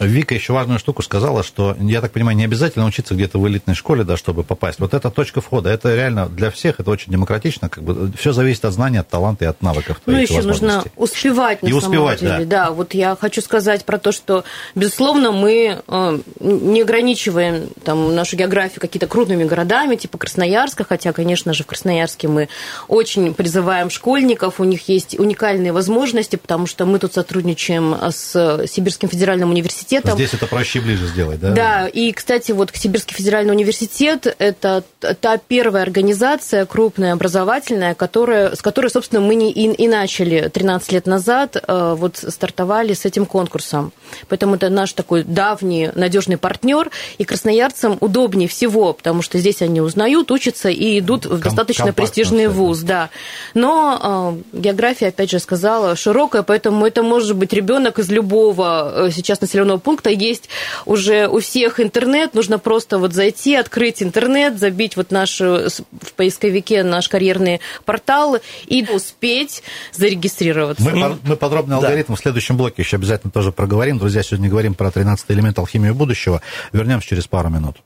Вика 0.01 0.35
еще 0.35 0.53
важную 0.53 0.79
штуку 0.79 1.03
сказала, 1.03 1.43
что, 1.43 1.77
я 1.81 2.01
так 2.01 2.13
понимаю, 2.13 2.37
не 2.37 2.45
обязательно 2.45 2.87
учиться 2.87 3.15
где-то 3.15 3.39
в 3.39 3.49
элитной 3.49 3.75
школе, 3.75 4.05
да, 4.05 4.17
чтобы 4.17 4.45
попасть. 4.45 4.79
Вот 4.79 4.95
это 4.95 5.11
точка 5.11 5.41
входа, 5.41 5.71
это 5.71 5.95
реально 5.95 6.29
для 6.29 6.51
всех, 6.51 6.79
это 6.79 6.91
очень 6.91 7.11
демократично, 7.13 7.69
как 7.69 7.83
бы 7.83 8.13
все 8.17 8.33
зависит 8.33 8.65
от 8.65 8.73
знания, 8.73 9.01
от 9.01 9.09
таланта 9.09 9.45
и 9.45 9.49
от 9.49 9.61
навыков. 9.61 10.01
Ну, 10.07 10.17
еще 10.17 10.43
нужно 10.43 10.85
успевать 10.97 11.63
на 11.63 11.69
и 11.69 11.73
успевать, 11.73 12.21
деле. 12.21 12.45
Да. 12.45 12.67
да, 12.67 12.71
вот 12.71 12.95
я 12.95 13.17
хочу 13.21 13.41
сказать 13.41 13.85
про 13.85 13.99
то, 13.99 14.13
что, 14.13 14.45
безусловно, 14.77 15.33
мы 15.33 15.83
э, 15.87 16.19
не 16.41 16.83
ограничиваем 16.83 17.69
там, 17.83 18.15
нашу 18.15 18.37
географию 18.37 18.81
какими-то 18.81 19.09
крупными 19.09 19.45
городами, 19.45 19.97
типа 19.97 20.17
Красноярска, 20.17 20.85
хотя, 20.85 21.13
конечно 21.13 21.53
же, 21.55 21.65
в 21.65 21.67
Красноярске 21.67 22.29
мы 22.29 22.49
очень 22.87 23.35
призываем 23.35 23.91
школьников, 23.91 24.61
у 24.61 24.65
них 24.65 24.89
есть 24.89 25.19
уникальные 25.19 25.73
возможности, 25.73 26.37
потому 26.37 26.67
что 26.67 26.87
мы 26.87 27.01
тут 27.01 27.15
сотрудничаем 27.15 27.97
с 28.11 28.65
Сибирским 28.69 29.09
федеральным 29.09 29.51
университетом, 29.51 29.88
университетом. 29.89 30.15
Здесь 30.17 30.35
это 30.35 30.47
проще 30.47 30.79
и 30.79 30.83
ближе 30.83 31.07
сделать, 31.07 31.41
да? 31.41 31.51
Да, 31.51 31.89
и, 31.89 32.13
кстати, 32.13 32.53
вот 32.53 32.71
Сибирский 32.75 33.15
федеральный 33.15 33.53
университет– 33.53 34.35
это 34.39 34.85
та 35.21 35.39
первая 35.39 35.83
организация 35.83 36.67
крупная, 36.67 37.13
образовательная, 37.13 37.95
которая, 37.95 38.55
с 38.55 38.63
которой, 38.63 38.91
собственно, 38.91 39.21
мы 39.21 39.35
и, 39.35 39.73
и 39.73 39.89
начали 39.89 40.49
13 40.49 40.93
лет 40.93 41.07
назад, 41.07 41.57
э, 41.57 41.95
вот 41.97 42.17
стартовали 42.17 42.95
с 42.95 43.05
этим 43.05 43.27
конкурсом. 43.27 43.93
Поэтому 44.29 44.57
это 44.57 44.69
наш 44.69 44.93
такой 44.93 45.23
давний, 45.23 45.91
надежный 45.95 46.37
партнер, 46.37 46.91
и 47.19 47.25
красноярцам 47.25 47.99
удобнее 48.01 48.49
всего, 48.49 48.93
потому 48.93 49.23
что 49.23 49.39
здесь 49.39 49.63
они 49.63 49.81
узнают, 49.81 50.31
учатся 50.31 50.69
и 50.69 50.99
идут 50.99 51.27
в 51.27 51.41
достаточно 51.41 51.93
престижный 51.93 52.49
вуз, 52.49 52.81
да. 52.81 53.11
Но 53.55 54.43
э, 54.53 54.59
география, 54.59 55.09
опять 55.09 55.31
же, 55.31 55.39
сказала, 55.39 55.97
широкая, 55.97 56.43
поэтому 56.43 56.87
это 56.87 57.03
может 57.03 57.37
быть 57.37 57.53
ребенок 57.53 57.99
из 57.99 58.11
любого 58.11 59.07
э, 59.07 59.11
сейчас 59.11 59.41
населенного 59.41 59.78
пункта 59.79 60.11
есть 60.11 60.49
уже 60.87 61.29
у 61.29 61.41
всех 61.41 61.81
интернет, 61.81 62.35
нужно 62.35 62.59
просто 62.59 62.99
вот 62.99 63.13
зайти, 63.13 63.55
открыть 63.55 64.03
интернет, 64.03 64.59
забить 64.59 64.97
вот 64.97 65.11
наш 65.11 65.41
в 65.41 65.83
поисковике 66.17 66.83
наш 66.83 67.09
карьерный 67.09 67.61
портал 67.85 68.39
и 68.67 68.87
успеть 68.91 69.63
зарегистрироваться. 69.93 70.85
Мы, 70.85 71.19
мы 71.23 71.37
подробный 71.37 71.77
алгоритм 71.77 72.13
да. 72.13 72.17
в 72.17 72.21
следующем 72.21 72.57
блоке 72.57 72.83
еще 72.83 72.97
обязательно 72.97 73.31
тоже 73.31 73.53
проговорим. 73.53 73.99
Друзья, 73.99 74.23
сегодня 74.23 74.49
говорим 74.49 74.75
про 74.75 74.91
13 74.91 75.31
элемент 75.31 75.59
алхимии 75.59 75.91
будущего. 75.91 76.43
Вернемся 76.73 77.09
через 77.09 77.27
пару 77.27 77.49
минут. 77.49 77.77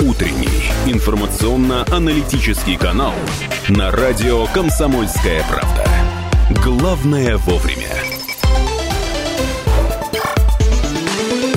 Утренний 0.00 0.70
информационно-аналитический 0.86 2.76
канал 2.76 3.14
на 3.68 3.90
радио 3.90 4.46
«Комсомольская 4.46 5.44
правда». 5.48 5.84
Главное 6.62 7.36
вовремя. 7.38 8.05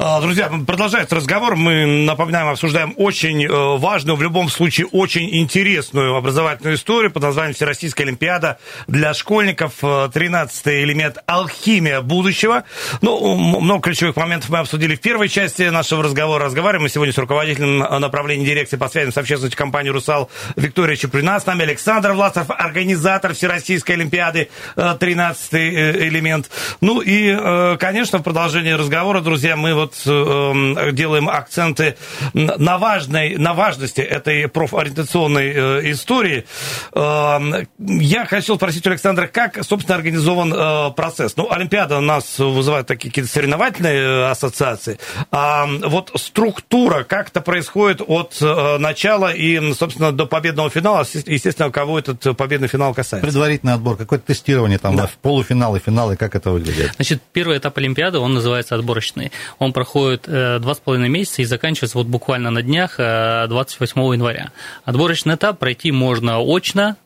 А, 0.00 0.20
друзья, 0.20 0.48
продолжается 0.64 1.16
разговор. 1.16 1.56
Мы, 1.56 1.84
напоминаем, 1.84 2.46
обсуждаем 2.46 2.94
очень 2.96 3.44
э, 3.44 3.48
важную, 3.48 4.14
в 4.14 4.22
любом 4.22 4.48
случае, 4.48 4.86
очень 4.86 5.28
интересную 5.40 6.14
образовательную 6.14 6.76
историю 6.76 7.10
под 7.10 7.24
названием 7.24 7.56
Всероссийская 7.56 8.06
Олимпиада 8.06 8.60
для 8.86 9.12
школьников. 9.12 9.82
13-й 9.82 10.70
э, 10.70 10.84
элемент 10.84 11.18
«Алхимия 11.26 12.00
будущего». 12.00 12.62
Ну, 13.00 13.34
много 13.34 13.82
ключевых 13.82 14.14
моментов 14.14 14.50
мы 14.50 14.58
обсудили 14.58 14.94
в 14.94 15.00
первой 15.00 15.28
части 15.28 15.62
нашего 15.62 16.04
разговора. 16.04 16.44
Разговариваем 16.44 16.84
мы 16.84 16.90
сегодня 16.90 17.12
с 17.12 17.18
руководителем 17.18 17.78
направления 17.78 18.46
дирекции 18.46 18.76
по 18.76 18.88
связям 18.88 19.12
с 19.12 19.18
общественностью 19.18 19.58
компании 19.58 19.90
«Русал» 19.90 20.30
Виктория 20.54 20.94
Чеприна. 20.94 21.40
С 21.40 21.46
нами 21.46 21.64
Александр 21.64 22.12
Власов, 22.12 22.50
организатор 22.50 23.34
Всероссийской 23.34 23.96
Олимпиады, 23.96 24.48
13-й 24.76 25.74
э, 25.74 26.06
элемент. 26.06 26.50
Ну 26.80 27.00
и, 27.00 27.76
конечно, 27.78 28.20
в 28.20 28.22
продолжении 28.22 28.70
разговора, 28.70 29.22
друзья, 29.22 29.56
мы 29.56 29.74
вот 29.74 29.87
вот 29.88 30.02
э, 30.06 30.92
делаем 30.92 31.28
акценты 31.28 31.96
на, 32.34 32.78
важной, 32.78 33.36
на 33.36 33.54
важности 33.54 34.00
этой 34.00 34.48
профориентационной 34.48 35.52
э, 35.54 35.90
истории. 35.92 36.44
Э, 36.92 37.64
я 37.78 38.26
хотел 38.26 38.56
спросить 38.56 38.86
у 38.86 38.90
Александра, 38.90 39.26
как, 39.26 39.64
собственно, 39.64 39.96
организован 39.96 40.52
э, 40.54 40.90
процесс? 40.92 41.36
Ну, 41.36 41.50
Олимпиада 41.50 41.98
у 41.98 42.00
нас 42.00 42.38
вызывает 42.38 42.86
такие 42.86 43.10
какие-то 43.10 43.30
соревновательные 43.30 43.96
э, 43.96 44.30
ассоциации. 44.30 44.98
А 45.30 45.66
вот 45.66 46.12
структура, 46.16 47.04
как 47.04 47.28
это 47.28 47.40
происходит 47.40 48.02
от 48.06 48.40
начала 48.40 49.32
и, 49.32 49.72
собственно, 49.72 50.12
до 50.12 50.26
победного 50.26 50.70
финала, 50.70 51.06
естественно, 51.26 51.70
кого 51.70 51.98
этот 51.98 52.36
победный 52.36 52.68
финал 52.68 52.94
касается? 52.94 53.26
Предварительный 53.26 53.74
отбор, 53.74 53.96
какое-то 53.96 54.26
тестирование 54.26 54.78
там, 54.78 54.96
да. 54.96 55.10
полуфиналы, 55.22 55.80
финалы, 55.80 56.16
как 56.16 56.34
это 56.34 56.50
выглядит? 56.50 56.92
Значит, 56.96 57.22
первый 57.32 57.58
этап 57.58 57.76
Олимпиады, 57.78 58.18
он 58.18 58.34
называется 58.34 58.74
отборочный. 58.74 59.32
Он 59.58 59.72
проходит 59.78 60.24
э, 60.26 60.58
два 60.58 60.74
с 60.74 60.80
половиной 60.80 61.08
месяца 61.08 61.40
и 61.40 61.44
заканчивается 61.44 61.98
вот 61.98 62.08
буквально 62.08 62.50
на 62.50 62.62
днях 62.62 62.96
28 62.96 64.00
э, 64.00 64.12
января. 64.14 64.50
Отборочный 64.84 65.36
этап 65.36 65.60
пройти 65.60 65.92
можно 65.92 66.40
очно, 66.40 66.96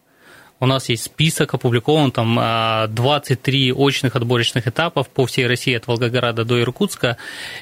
у 0.58 0.64
нас 0.64 0.88
есть 0.88 1.02
список 1.02 1.52
опубликован, 1.52 2.10
там 2.12 2.36
23 2.94 3.72
а, 3.72 3.74
очных 3.74 4.16
отборочных 4.16 4.66
этапов 4.66 5.10
по 5.10 5.26
всей 5.26 5.46
России 5.46 5.74
от 5.74 5.86
Волгограда 5.86 6.46
до 6.46 6.62
Иркутска. 6.62 7.18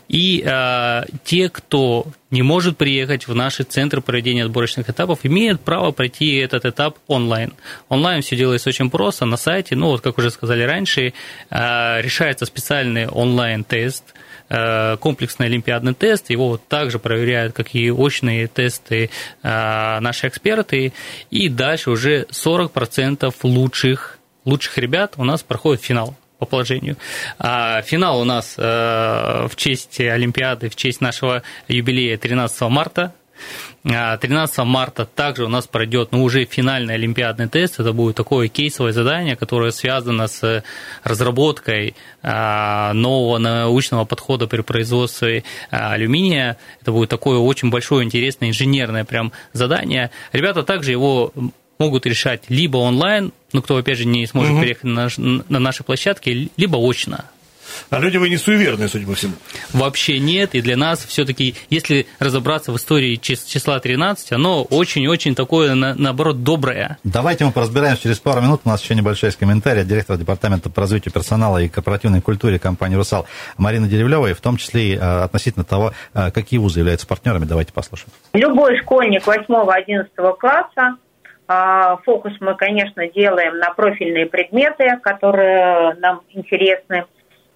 И 0.06 0.44
э, 0.46 1.02
те, 1.24 1.48
кто 1.48 2.06
не 2.30 2.42
может 2.42 2.76
приехать 2.76 3.26
в 3.26 3.34
наши 3.34 3.64
центры 3.64 4.02
проведения 4.02 4.44
отборочных 4.44 4.90
этапов, 4.90 5.18
имеют 5.24 5.60
право 5.60 5.90
пройти 5.90 6.36
этот 6.36 6.66
этап 6.66 6.98
онлайн. 7.08 7.54
Онлайн 7.88 8.22
все 8.22 8.36
делается 8.36 8.68
очень 8.68 8.90
просто, 8.90 9.24
на 9.24 9.36
сайте, 9.36 9.74
ну 9.74 9.88
вот 9.88 10.02
как 10.02 10.18
уже 10.18 10.30
сказали 10.30 10.62
раньше, 10.62 11.14
э, 11.50 12.00
решается 12.00 12.46
специальный 12.46 13.08
онлайн-тест– 13.08 14.04
Э, 14.14 14.29
комплексный 15.00 15.46
олимпиадный 15.46 15.94
тест, 15.94 16.30
его 16.30 16.48
вот 16.48 16.66
также 16.66 16.98
проверяют, 16.98 17.52
как 17.52 17.74
и 17.74 17.90
очные 17.90 18.48
тесты 18.48 19.10
э, 19.42 20.00
наши 20.00 20.28
эксперты, 20.28 20.92
и 21.30 21.48
дальше 21.48 21.90
уже 21.90 22.26
40% 22.30 23.32
лучших, 23.44 24.18
лучших 24.44 24.78
ребят 24.78 25.14
у 25.16 25.24
нас 25.24 25.42
проходит 25.42 25.82
финал 25.82 26.16
по 26.38 26.46
положению. 26.46 26.96
А 27.38 27.82
финал 27.82 28.20
у 28.20 28.24
нас 28.24 28.54
э, 28.56 29.46
в 29.48 29.54
честь 29.56 30.00
Олимпиады, 30.00 30.68
в 30.68 30.76
честь 30.76 31.00
нашего 31.00 31.42
юбилея 31.68 32.16
13 32.16 32.62
марта 32.62 33.14
13 33.82 34.58
а, 34.58 34.64
марта 34.64 35.06
также 35.06 35.44
у 35.44 35.48
нас 35.48 35.66
пройдет 35.66 36.12
ну, 36.12 36.22
уже 36.22 36.44
финальный 36.44 36.94
олимпиадный 36.94 37.48
тест. 37.48 37.80
Это 37.80 37.92
будет 37.92 38.16
такое 38.16 38.48
кейсовое 38.48 38.92
задание, 38.92 39.36
которое 39.36 39.70
связано 39.70 40.26
с 40.26 40.62
разработкой 41.02 41.94
а, 42.22 42.92
нового 42.92 43.38
научного 43.38 44.04
подхода 44.04 44.46
при 44.46 44.60
производстве 44.62 45.44
а, 45.70 45.92
алюминия. 45.92 46.56
Это 46.82 46.92
будет 46.92 47.08
такое 47.08 47.38
очень 47.38 47.70
большое, 47.70 48.04
интересное 48.04 48.50
инженерное 48.50 49.04
прям 49.04 49.32
задание. 49.52 50.10
Ребята 50.32 50.62
также 50.62 50.90
его 50.90 51.32
могут 51.78 52.04
решать 52.04 52.44
либо 52.48 52.76
онлайн, 52.76 53.32
ну, 53.52 53.62
кто, 53.62 53.76
опять 53.78 53.98
же, 53.98 54.04
не 54.04 54.26
сможет 54.26 54.52
угу. 54.52 54.60
переехать 54.60 54.84
на, 54.84 55.08
на 55.16 55.58
наши 55.58 55.82
площадки, 55.82 56.50
либо 56.56 56.76
очно. 56.76 57.24
А 57.90 57.98
люди 57.98 58.16
вы 58.16 58.28
не 58.28 58.36
суеверные, 58.36 58.88
судя 58.88 59.06
по 59.06 59.14
всему. 59.14 59.34
Вообще 59.72 60.18
нет, 60.18 60.54
и 60.54 60.60
для 60.60 60.76
нас 60.76 61.04
все-таки, 61.04 61.54
если 61.68 62.06
разобраться 62.18 62.72
в 62.72 62.76
истории 62.76 63.16
числа 63.16 63.80
13, 63.80 64.32
оно 64.32 64.62
очень-очень 64.62 65.34
такое, 65.34 65.74
наоборот, 65.74 66.42
доброе. 66.42 66.98
Давайте 67.04 67.44
мы 67.44 67.52
поразбираемся 67.52 68.04
через 68.04 68.18
пару 68.18 68.40
минут. 68.40 68.62
У 68.64 68.68
нас 68.68 68.82
еще 68.82 68.94
небольшой 68.94 69.28
есть 69.28 69.38
комментарий 69.38 69.82
от 69.82 69.88
директора 69.88 70.16
департамента 70.16 70.70
по 70.70 70.82
развитию 70.82 71.12
персонала 71.12 71.58
и 71.58 71.68
корпоративной 71.68 72.20
культуре 72.20 72.58
компании 72.58 72.96
«Русал» 72.96 73.26
Марины 73.56 73.88
Деревлевой, 73.88 74.34
в 74.34 74.40
том 74.40 74.56
числе 74.56 74.92
и 74.92 74.96
э, 74.96 74.98
относительно 74.98 75.64
того, 75.64 75.92
э, 76.14 76.30
какие 76.30 76.58
вузы 76.58 76.80
являются 76.80 77.06
партнерами. 77.06 77.44
Давайте 77.44 77.72
послушаем. 77.72 78.10
Любой 78.32 78.78
школьник 78.78 79.26
8-11 79.26 80.36
класса 80.38 80.96
а, 81.52 81.96
Фокус 82.04 82.32
мы, 82.38 82.54
конечно, 82.54 83.08
делаем 83.08 83.58
на 83.58 83.70
профильные 83.74 84.26
предметы, 84.26 84.98
которые 85.02 85.94
нам 85.94 86.20
интересны. 86.28 87.06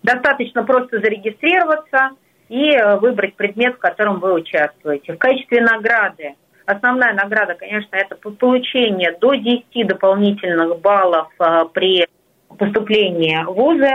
Достаточно 0.05 0.65
просто 0.65 1.01
зарегистрироваться 1.01 2.11
и 2.51 2.73
э, 2.73 2.97
выбрать 2.99 3.37
предмет, 3.37 3.77
в 3.77 3.79
котором 3.79 4.21
вы 4.21 4.35
участвуете. 4.35 5.15
В 5.15 5.19
качестве 5.19 5.63
награды, 5.63 6.35
основная 6.67 7.15
награда, 7.15 7.55
конечно, 7.55 7.97
это 7.97 8.15
получение 8.15 9.17
до 9.19 9.33
10 9.33 9.87
дополнительных 9.87 10.79
баллов 10.81 11.29
э, 11.41 11.65
при 11.73 12.07
поступлении 12.59 13.43
в 13.45 13.55
вузы. 13.55 13.93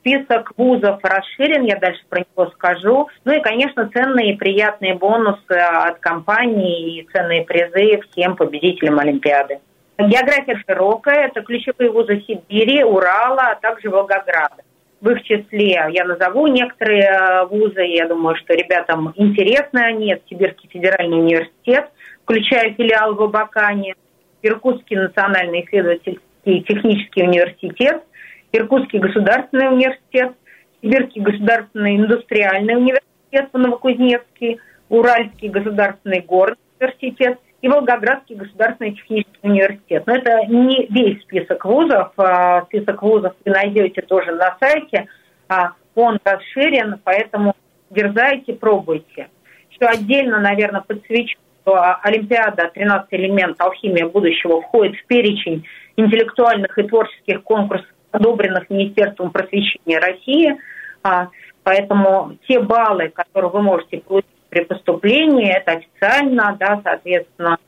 Список 0.00 0.52
вузов 0.58 1.00
расширен, 1.02 1.64
я 1.64 1.78
дальше 1.78 2.02
про 2.10 2.20
него 2.20 2.50
скажу. 2.50 3.08
Ну 3.24 3.32
и, 3.32 3.40
конечно, 3.40 3.88
ценные 3.88 4.34
и 4.34 4.36
приятные 4.36 4.94
бонусы 4.94 5.52
от 5.52 6.00
компании 6.00 6.98
и 6.98 7.08
ценные 7.10 7.44
призы 7.44 8.02
всем 8.10 8.36
победителям 8.36 8.98
Олимпиады. 8.98 9.60
География 9.98 10.62
широкая, 10.68 11.28
это 11.28 11.40
ключевые 11.40 11.90
вузы 11.90 12.22
Сибири, 12.26 12.84
Урала, 12.84 13.52
а 13.52 13.54
также 13.54 13.88
Волгограда. 13.88 14.62
В 15.00 15.10
их 15.10 15.22
числе 15.24 15.72
я 15.90 16.04
назову 16.04 16.46
некоторые 16.46 17.02
э, 17.02 17.46
вузы, 17.46 17.82
я 17.82 18.08
думаю, 18.08 18.34
что 18.36 18.54
ребятам 18.54 19.12
интересны 19.16 19.80
они. 19.80 20.12
Это 20.12 20.22
Сибирский 20.28 20.70
федеральный 20.70 21.18
университет, 21.18 21.90
включая 22.24 22.72
филиал 22.74 23.14
в 23.14 23.22
Абакане, 23.22 23.94
Иркутский 24.42 24.96
национальный 24.96 25.64
исследовательский 25.64 26.20
технический 26.62 27.24
университет, 27.24 28.04
Иркутский 28.52 28.98
государственный 28.98 29.68
университет, 29.68 30.32
Сибирский 30.80 31.20
государственный 31.20 31.96
индустриальный 31.96 32.76
университет 32.76 33.50
по 33.52 33.58
Новокузнецкий, 33.58 34.60
Уральский 34.88 35.48
государственный 35.48 36.20
горный 36.20 36.56
университет 36.80 37.38
и 37.62 37.68
Волгоградский 37.68 38.36
государственный 38.36 38.92
технический 38.92 39.38
университет. 39.42 40.04
Но 40.06 40.14
это 40.14 40.44
не 40.46 40.86
весь 40.88 41.22
список 41.22 41.64
вузов. 41.64 42.12
А 42.16 42.62
список 42.66 43.02
вузов 43.02 43.32
вы 43.44 43.52
найдете 43.52 44.02
тоже 44.02 44.32
на 44.32 44.56
сайте. 44.60 45.06
А 45.48 45.72
он 45.94 46.18
расширен, 46.24 47.00
поэтому 47.02 47.54
дерзайте, 47.90 48.52
пробуйте. 48.52 49.28
Еще 49.70 49.86
отдельно, 49.86 50.40
наверное, 50.40 50.82
подсвечу, 50.82 51.38
что 51.62 51.98
Олимпиада 52.02 52.70
«13 52.74 53.06
элемент. 53.10 53.60
Алхимия 53.60 54.06
будущего» 54.06 54.62
входит 54.62 54.96
в 54.96 55.06
перечень 55.06 55.64
интеллектуальных 55.96 56.78
и 56.78 56.82
творческих 56.82 57.42
конкурсов, 57.42 57.86
одобренных 58.10 58.70
Министерством 58.70 59.30
просвещения 59.30 59.98
России. 59.98 60.56
А, 61.02 61.28
поэтому 61.62 62.36
те 62.46 62.60
баллы, 62.60 63.08
которые 63.08 63.50
вы 63.50 63.62
можете 63.62 63.98
получить 63.98 64.30
при 64.56 64.64
поступлении, 64.64 65.54
это 65.54 65.72
официально, 65.72 66.56
да, 66.58 66.80
соответственно, 66.82 67.58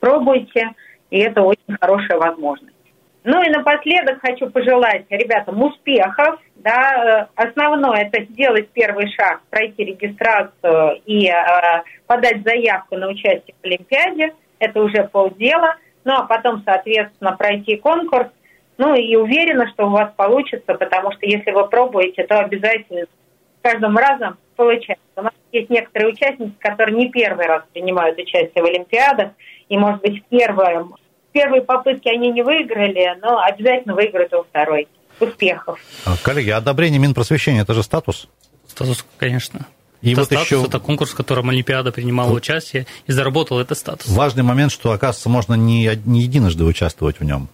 пробуйте, 0.00 0.70
и 1.10 1.18
это 1.18 1.42
очень 1.42 1.76
хорошая 1.78 2.18
возможность. 2.18 2.74
Ну 3.24 3.42
и 3.42 3.50
напоследок 3.50 4.20
хочу 4.22 4.48
пожелать 4.48 5.04
ребятам 5.10 5.62
успехов. 5.62 6.40
Да, 6.56 7.28
основное 7.34 8.04
это 8.04 8.24
сделать 8.24 8.70
первый 8.70 9.10
шаг, 9.12 9.42
пройти 9.50 9.84
регистрацию 9.84 11.02
и 11.04 11.28
э, 11.28 11.82
подать 12.06 12.42
заявку 12.42 12.96
на 12.96 13.08
участие 13.08 13.54
в 13.60 13.66
Олимпиаде. 13.66 14.34
Это 14.58 14.82
уже 14.82 15.04
полдела. 15.08 15.76
Ну 16.04 16.14
а 16.14 16.24
потом, 16.24 16.62
соответственно, 16.64 17.36
пройти 17.36 17.76
конкурс. 17.76 18.28
Ну 18.78 18.94
и 18.94 19.14
уверена, 19.16 19.68
что 19.68 19.86
у 19.86 19.90
вас 19.90 20.10
получится, 20.16 20.74
потому 20.74 21.12
что 21.12 21.26
если 21.26 21.50
вы 21.50 21.68
пробуете, 21.68 22.26
то 22.26 22.40
обязательно 22.40 23.04
каждым 23.62 23.96
разом 23.96 24.36
получается. 24.56 25.04
У 25.16 25.22
нас 25.22 25.32
есть 25.52 25.70
некоторые 25.70 26.12
участники, 26.12 26.52
которые 26.58 26.96
не 26.96 27.10
первый 27.10 27.46
раз 27.46 27.62
принимают 27.72 28.18
участие 28.18 28.62
в 28.62 28.66
Олимпиадах, 28.66 29.30
и, 29.68 29.76
может 29.76 30.00
быть, 30.02 30.22
в 30.22 30.28
первой, 30.28 30.84
в 30.84 31.32
первой 31.32 31.62
попытке 31.62 32.10
они 32.10 32.30
не 32.30 32.42
выиграли, 32.42 33.18
но 33.22 33.40
обязательно 33.40 33.94
выиграют 33.94 34.32
во 34.32 34.42
второй. 34.42 34.88
Успехов. 35.18 35.78
А, 36.06 36.16
коллеги, 36.22 36.48
одобрение 36.48 36.98
Минпросвещения– 36.98 37.60
это 37.62 37.74
же 37.74 37.82
статус? 37.82 38.26
Статус, 38.66 39.04
конечно. 39.18 39.66
И 40.00 40.12
это 40.12 40.20
вот 40.20 40.26
статус, 40.26 40.46
еще... 40.46 40.64
это 40.64 40.80
конкурс, 40.80 41.10
в 41.10 41.14
котором 41.14 41.50
Олимпиада 41.50 41.92
принимала 41.92 42.32
участие 42.32 42.86
и 43.06 43.12
заработал 43.12 43.60
этот 43.60 43.76
статус. 43.76 44.08
Важный 44.08 44.42
момент, 44.42 44.72
что, 44.72 44.92
оказывается, 44.92 45.28
можно 45.28 45.54
не, 45.54 45.90
не 46.06 46.22
единожды 46.22 46.64
участвовать 46.64 47.20
в 47.20 47.24
нем. 47.24 47.48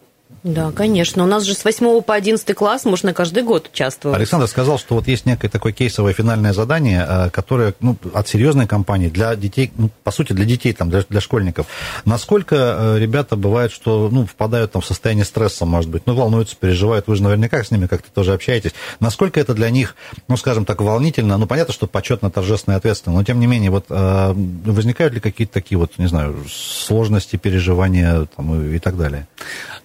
Да, 0.47 0.71
конечно. 0.71 1.25
У 1.25 1.27
нас 1.27 1.43
же 1.43 1.55
с 1.55 1.65
8 1.65 2.03
по 2.03 2.15
11 2.15 2.55
класс 2.55 2.85
можно 2.85 3.13
каждый 3.13 3.43
год 3.43 3.69
участвовать. 3.73 4.17
Александр 4.17 4.47
сказал, 4.47 4.79
что 4.79 4.95
вот 4.95 5.09
есть 5.09 5.27
некое 5.27 5.49
такое 5.49 5.73
кейсовое 5.73 6.13
финальное 6.13 6.53
задание, 6.53 7.05
э, 7.09 7.31
которое 7.31 7.75
ну, 7.81 7.97
от 8.15 8.29
серьезной 8.29 8.69
компании 8.69 9.09
для 9.09 9.35
детей, 9.35 9.73
ну, 9.77 9.91
по 10.05 10.13
сути, 10.13 10.35
для 10.35 10.45
детей, 10.45 10.73
там, 10.73 10.89
для, 10.89 11.03
для 11.09 11.21
школьников. 11.21 11.67
Насколько 12.05 12.55
э, 12.79 12.99
ребята 13.01 13.35
бывает, 13.35 13.73
что 13.73 14.09
ну, 14.09 14.25
впадают 14.25 14.71
там, 14.71 14.83
в 14.83 14.87
состояние 14.87 15.25
стресса, 15.25 15.67
может 15.67 15.91
быть, 15.91 16.05
ну, 16.07 16.15
волнуются, 16.15 16.55
переживают, 16.55 17.09
вы 17.09 17.17
же 17.17 17.25
наверняка 17.25 17.65
с 17.65 17.73
ними 17.73 17.89
как-то 17.89 18.13
тоже 18.13 18.33
общаетесь. 18.33 18.71
Насколько 19.01 19.41
это 19.41 19.53
для 19.53 19.71
них, 19.71 19.97
ну, 20.29 20.37
скажем 20.37 20.65
так, 20.65 20.81
волнительно? 20.81 21.39
Ну, 21.39 21.49
понятно, 21.49 21.75
что 21.75 21.89
почетно, 21.89 22.31
торжественно 22.31 22.75
и 22.75 22.77
ответственно, 22.77 23.17
но 23.17 23.25
тем 23.25 23.41
не 23.41 23.49
менее, 23.49 23.73
вот 23.73 23.87
э, 23.89 24.33
возникают 24.33 25.13
ли 25.13 25.19
какие-то 25.19 25.55
такие 25.55 25.77
вот, 25.77 25.99
не 25.99 26.07
знаю, 26.07 26.37
сложности, 26.49 27.35
переживания 27.35 28.29
там, 28.37 28.73
и 28.73 28.79
так 28.79 28.97
далее? 28.97 29.27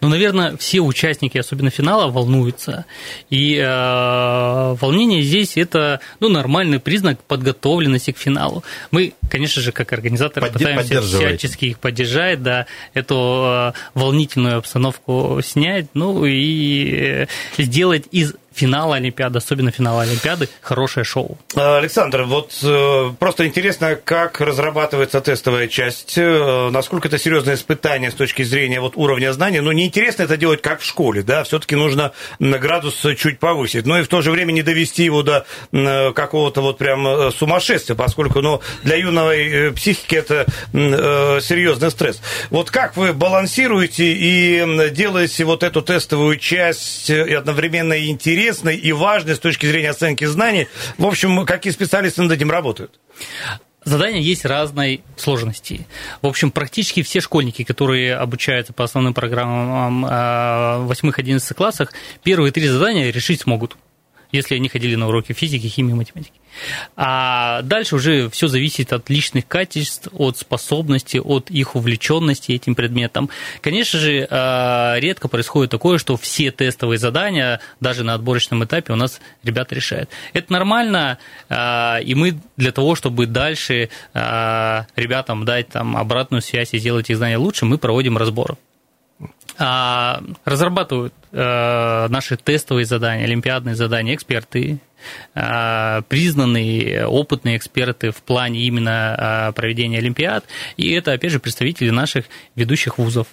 Ну, 0.02 0.10
наверное, 0.10 0.51
все 0.58 0.82
участники, 0.82 1.38
особенно 1.38 1.70
финала, 1.70 2.12
волнуются. 2.12 2.86
И 3.30 3.56
э, 3.56 4.76
волнение 4.80 5.22
здесь 5.22 5.58
это 5.58 6.00
ну, 6.20 6.30
нормальный 6.30 6.80
признак 6.80 7.24
подготовленности 7.24 8.12
к 8.12 8.18
финалу. 8.18 8.64
Мы, 8.92 9.14
конечно 9.30 9.62
же, 9.62 9.72
как 9.72 9.94
организаторы 9.94 10.48
Подде- 10.48 10.54
пытаемся 10.54 11.02
всячески 11.02 11.66
их 11.66 11.80
поддержать, 11.80 12.44
да, 12.44 12.66
эту 12.94 13.16
э, 13.16 13.74
волнительную 13.94 14.58
обстановку 14.58 15.40
снять, 15.44 15.88
ну 15.94 16.26
и 16.26 16.92
э, 16.92 17.28
сделать 17.58 18.06
из 18.12 18.34
финала 18.54 18.96
Олимпиады, 18.98 19.38
особенно 19.38 19.72
финала 19.72 20.04
Олимпиады, 20.04 20.50
хорошее 20.62 21.04
шоу. 21.04 21.38
Александр, 21.56 22.24
вот 22.24 22.58
э, 22.64 23.12
просто 23.18 23.48
интересно, 23.48 23.96
как 23.96 24.42
разрабатывается 24.42 25.22
тестовая 25.22 25.68
часть, 25.68 26.18
э, 26.18 26.70
насколько 26.72 27.08
это 27.08 27.18
серьезное 27.18 27.56
испытание 27.56 28.12
с 28.12 28.14
точки 28.14 28.44
зрения 28.44 28.82
вот 28.82 28.98
уровня 28.98 29.32
знаний, 29.32 29.60
но 29.60 29.66
ну, 29.66 29.72
неинтересно 29.72 30.24
это 30.24 30.38
делать 30.38 30.62
как 30.62 30.82
в 30.82 30.86
школе, 30.86 31.24
да, 31.24 31.44
все-таки 31.44 31.76
нужно 31.76 32.12
градус 32.40 33.06
чуть 33.18 33.40
повысить, 33.40 33.86
но 33.86 34.00
и 34.00 34.04
в 34.04 34.08
то 34.08 34.22
же 34.22 34.32
время 34.32 34.52
не 34.52 34.64
довести 34.64 35.04
его 35.04 35.24
до 35.24 35.46
э, 35.72 36.12
какого-то 36.12 36.62
вот 36.62 36.78
прям 36.78 37.32
сумасшествия, 37.32 37.96
поскольку, 37.96 38.42
ну, 38.42 38.62
для 38.84 38.98
юной 38.98 39.72
психики 39.74 40.16
это 40.16 40.46
серьезный 40.74 41.92
стресс. 41.92 42.22
Вот 42.50 42.72
как 42.72 42.98
вы 42.98 43.14
балансируете 43.14 44.14
и 44.14 44.92
делаете 44.92 45.46
вот 45.46 45.64
эту 45.64 45.82
тестовую 45.82 46.38
часть 46.38 47.10
и 47.10 47.34
одновременно 47.34 47.98
интересно 48.06 48.41
интересной 48.42 48.76
и 48.76 48.92
важной 48.92 49.36
с 49.36 49.40
точки 49.40 49.68
зрения 49.68 49.92
оценки 49.92 50.26
знаний. 50.26 50.68
В 50.98 51.06
общем, 51.06 51.46
какие 51.46 51.72
специалисты 51.72 52.24
над 52.24 52.32
этим 52.32 52.50
работают? 52.50 53.00
Задания 53.84 54.20
есть 54.20 54.46
разной 54.46 55.04
сложности. 55.16 55.88
В 56.22 56.28
общем, 56.28 56.52
практически 56.52 57.04
все 57.04 57.20
школьники, 57.20 57.64
которые 57.64 58.16
обучаются 58.16 58.74
по 58.74 58.84
основным 58.84 59.14
программам 59.14 60.04
в 60.04 60.92
8-11 60.92 61.54
классах, 61.54 61.94
первые 62.24 62.52
три 62.52 62.68
задания 62.68 63.12
решить 63.12 63.42
смогут 63.42 63.78
если 64.32 64.56
они 64.56 64.70
ходили 64.70 64.96
на 64.96 65.08
уроки 65.08 65.34
физики, 65.34 65.68
химии, 65.68 65.94
математики. 65.94 66.34
А 66.96 67.62
дальше 67.64 67.96
уже 67.96 68.30
все 68.30 68.48
зависит 68.48 68.94
от 68.94 69.10
личных 69.10 69.48
качеств, 69.48 70.10
от 70.14 70.38
способности, 70.38 71.18
от 71.18 71.50
их 71.50 71.76
увлеченности 71.76 72.52
этим 72.52 72.76
предметом. 72.76 73.30
Конечно 73.62 74.00
же, 74.00 74.28
а, 74.30 74.96
редко 74.98 75.28
происходит 75.28 75.72
такое, 75.72 75.98
что 75.98 76.18
все 76.18 76.52
тестовые 76.52 76.98
задания, 76.98 77.62
даже 77.80 78.04
на 78.04 78.14
отборочном 78.14 78.64
этапе, 78.64 78.94
у 78.94 78.98
нас 78.98 79.22
ребята 79.44 79.76
решают. 79.76 80.10
Это 80.34 80.52
нормально, 80.52 81.18
а, 81.50 82.00
и 82.00 82.16
мы 82.16 82.38
для 82.58 82.72
того, 82.72 82.96
чтобы 82.96 83.26
дальше 83.26 83.90
а, 84.14 84.88
ребятам 84.96 85.46
дать 85.46 85.70
там 85.70 85.98
обратную 85.98 86.42
связь 86.42 86.74
и 86.74 86.80
сделать 86.80 87.10
их 87.10 87.18
знания 87.18 87.38
лучше, 87.38 87.66
мы 87.66 87.78
проводим 87.78 88.18
разбор. 88.18 88.58
А, 89.58 90.24
разрабатывают 90.46 91.14
э, 91.32 92.08
наши 92.10 92.38
тестовые 92.38 92.86
задания, 92.86 93.26
олимпиадные 93.26 93.76
задания 93.76 94.16
эксперты, 94.16 94.80
э, 95.36 96.02
признанные 96.08 97.06
опытные 97.06 97.58
эксперты 97.58 98.12
в 98.12 98.22
плане 98.24 98.62
именно 98.62 99.50
э, 99.50 99.52
проведения 99.54 100.00
олимпиад, 100.00 100.46
и 100.78 100.92
это, 100.94 101.14
опять 101.14 101.32
же, 101.32 101.40
представители 101.40 101.90
наших 101.90 102.26
ведущих 102.56 102.98
вузов. 102.98 103.28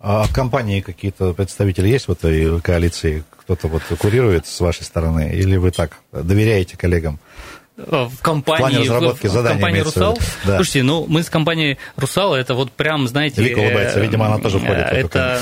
А 0.00 0.26
компании 0.34 0.80
какие-то 0.80 1.32
представители 1.32 1.88
есть 1.88 2.08
в 2.08 2.12
этой 2.12 2.60
коалиции? 2.60 3.24
кто-то 3.46 3.68
вот 3.68 3.82
курирует 4.00 4.44
с 4.46 4.60
вашей 4.60 4.82
стороны, 4.82 5.30
или 5.32 5.56
вы 5.56 5.70
так 5.70 5.98
доверяете 6.10 6.76
коллегам? 6.76 7.20
В 7.76 8.22
компании, 8.22 8.78
в, 8.78 8.92
разработки 8.92 9.26
в, 9.26 9.32
в 9.34 9.44
компании 9.44 9.80
«Русал». 9.80 10.18
Да. 10.44 10.56
Слушайте, 10.56 10.82
ну, 10.82 11.04
мы 11.08 11.22
с 11.22 11.28
компанией 11.28 11.76
«Русал», 11.96 12.34
это 12.34 12.54
вот 12.54 12.72
прям, 12.72 13.06
знаете... 13.06 13.42
Вика 13.42 13.58
улыбается, 13.58 14.00
видимо, 14.00 14.26
она 14.26 14.38
тоже 14.38 14.58
входит 14.58 14.86
в 14.86 14.92
эту 14.92 15.06
Это, 15.06 15.40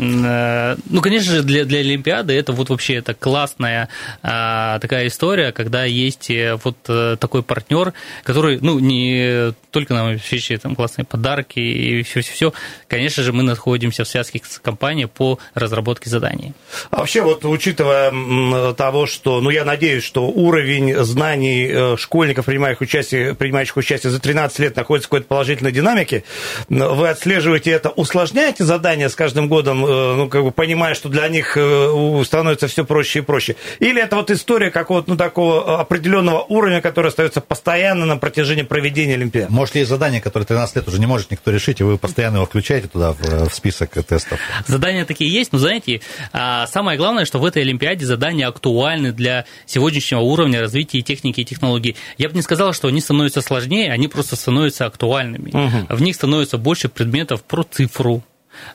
э, 0.00 0.76
ну, 0.90 1.00
конечно 1.00 1.32
же, 1.32 1.42
для, 1.42 1.64
для 1.64 1.80
Олимпиады 1.80 2.34
это 2.34 2.52
вот 2.52 2.70
вообще 2.70 2.96
это 2.96 3.14
классная 3.14 3.88
а, 4.22 4.80
такая 4.80 5.06
история, 5.06 5.52
когда 5.52 5.84
есть 5.84 6.28
э, 6.28 6.58
вот 6.64 6.76
э, 6.88 7.16
такой 7.20 7.44
партнер, 7.44 7.92
который, 8.24 8.58
ну, 8.60 8.80
не 8.80 9.54
только 9.70 9.94
нам 9.94 10.08
обеспечивает 10.08 10.62
там 10.62 10.74
классные 10.74 11.04
подарки 11.04 11.60
и 11.60 12.02
все-все-все. 12.02 12.52
Конечно 12.88 13.22
же, 13.22 13.32
мы 13.32 13.42
находимся 13.44 14.04
в 14.04 14.08
связке 14.08 14.40
с 14.44 14.58
компанией 14.58 15.06
по 15.06 15.38
разработке 15.54 16.10
заданий. 16.10 16.52
А 16.90 16.98
вообще, 16.98 17.22
вот 17.22 17.44
учитывая 17.44 18.74
того, 18.74 19.06
что, 19.06 19.40
ну, 19.40 19.50
я 19.50 19.64
надеюсь, 19.64 20.02
что 20.02 20.26
уровень 20.26 20.94
знаний 21.04 21.75
Э, 21.75 21.75
школьников, 21.98 22.46
принимающих 22.46 22.80
участие, 22.80 23.34
принимающих 23.34 23.76
участие 23.76 24.10
за 24.10 24.20
13 24.20 24.58
лет, 24.60 24.76
находится 24.76 25.06
в 25.06 25.10
какой-то 25.10 25.26
положительной 25.26 25.72
динамике. 25.72 26.24
Вы 26.68 27.08
отслеживаете 27.08 27.70
это, 27.70 27.90
усложняете 27.90 28.64
задание 28.64 29.08
с 29.08 29.14
каждым 29.14 29.48
годом, 29.48 29.84
э, 29.84 30.14
ну, 30.16 30.28
как 30.28 30.42
бы 30.42 30.50
понимая, 30.50 30.94
что 30.94 31.08
для 31.08 31.28
них 31.28 31.56
э, 31.56 32.22
становится 32.24 32.68
все 32.68 32.84
проще 32.84 33.20
и 33.20 33.22
проще? 33.22 33.56
Или 33.78 34.02
это 34.02 34.16
вот 34.16 34.30
история 34.30 34.70
какого-то, 34.70 35.10
ну, 35.10 35.16
такого 35.16 35.80
определенного 35.80 36.42
уровня, 36.42 36.80
который 36.80 37.08
остается 37.08 37.40
постоянно 37.40 38.06
на 38.06 38.16
протяжении 38.16 38.62
проведения 38.62 39.14
Олимпиады? 39.14 39.52
Может, 39.52 39.76
есть 39.76 39.90
задание, 39.90 40.20
которое 40.20 40.44
13 40.44 40.76
лет 40.76 40.88
уже 40.88 40.98
не 40.98 41.06
может 41.06 41.30
никто 41.30 41.50
решить, 41.50 41.80
и 41.80 41.84
вы 41.84 41.98
постоянно 41.98 42.36
его 42.36 42.46
включаете 42.46 42.88
туда, 42.88 43.12
в, 43.12 43.48
в 43.48 43.54
список 43.54 43.90
тестов? 44.06 44.38
Задания 44.66 45.04
такие 45.04 45.30
есть, 45.30 45.52
но, 45.52 45.58
знаете, 45.58 46.00
а, 46.32 46.66
самое 46.66 46.98
главное, 46.98 47.24
что 47.24 47.38
в 47.38 47.44
этой 47.44 47.62
Олимпиаде 47.62 48.06
задания 48.06 48.48
актуальны 48.48 49.12
для 49.12 49.44
сегодняшнего 49.66 50.20
уровня 50.20 50.60
развития 50.60 51.02
техники 51.02 51.40
и 51.40 51.44
технологий 51.44 51.65
технологий, 51.66 51.96
я 52.18 52.28
бы 52.28 52.34
не 52.34 52.42
сказал, 52.42 52.72
что 52.72 52.88
они 52.88 53.00
становятся 53.00 53.40
сложнее, 53.40 53.92
они 53.92 54.08
просто 54.08 54.36
становятся 54.36 54.86
актуальными. 54.86 55.50
Угу. 55.50 55.96
В 55.96 56.02
них 56.02 56.14
становится 56.14 56.58
больше 56.58 56.88
предметов 56.88 57.42
про 57.42 57.62
цифру, 57.62 58.22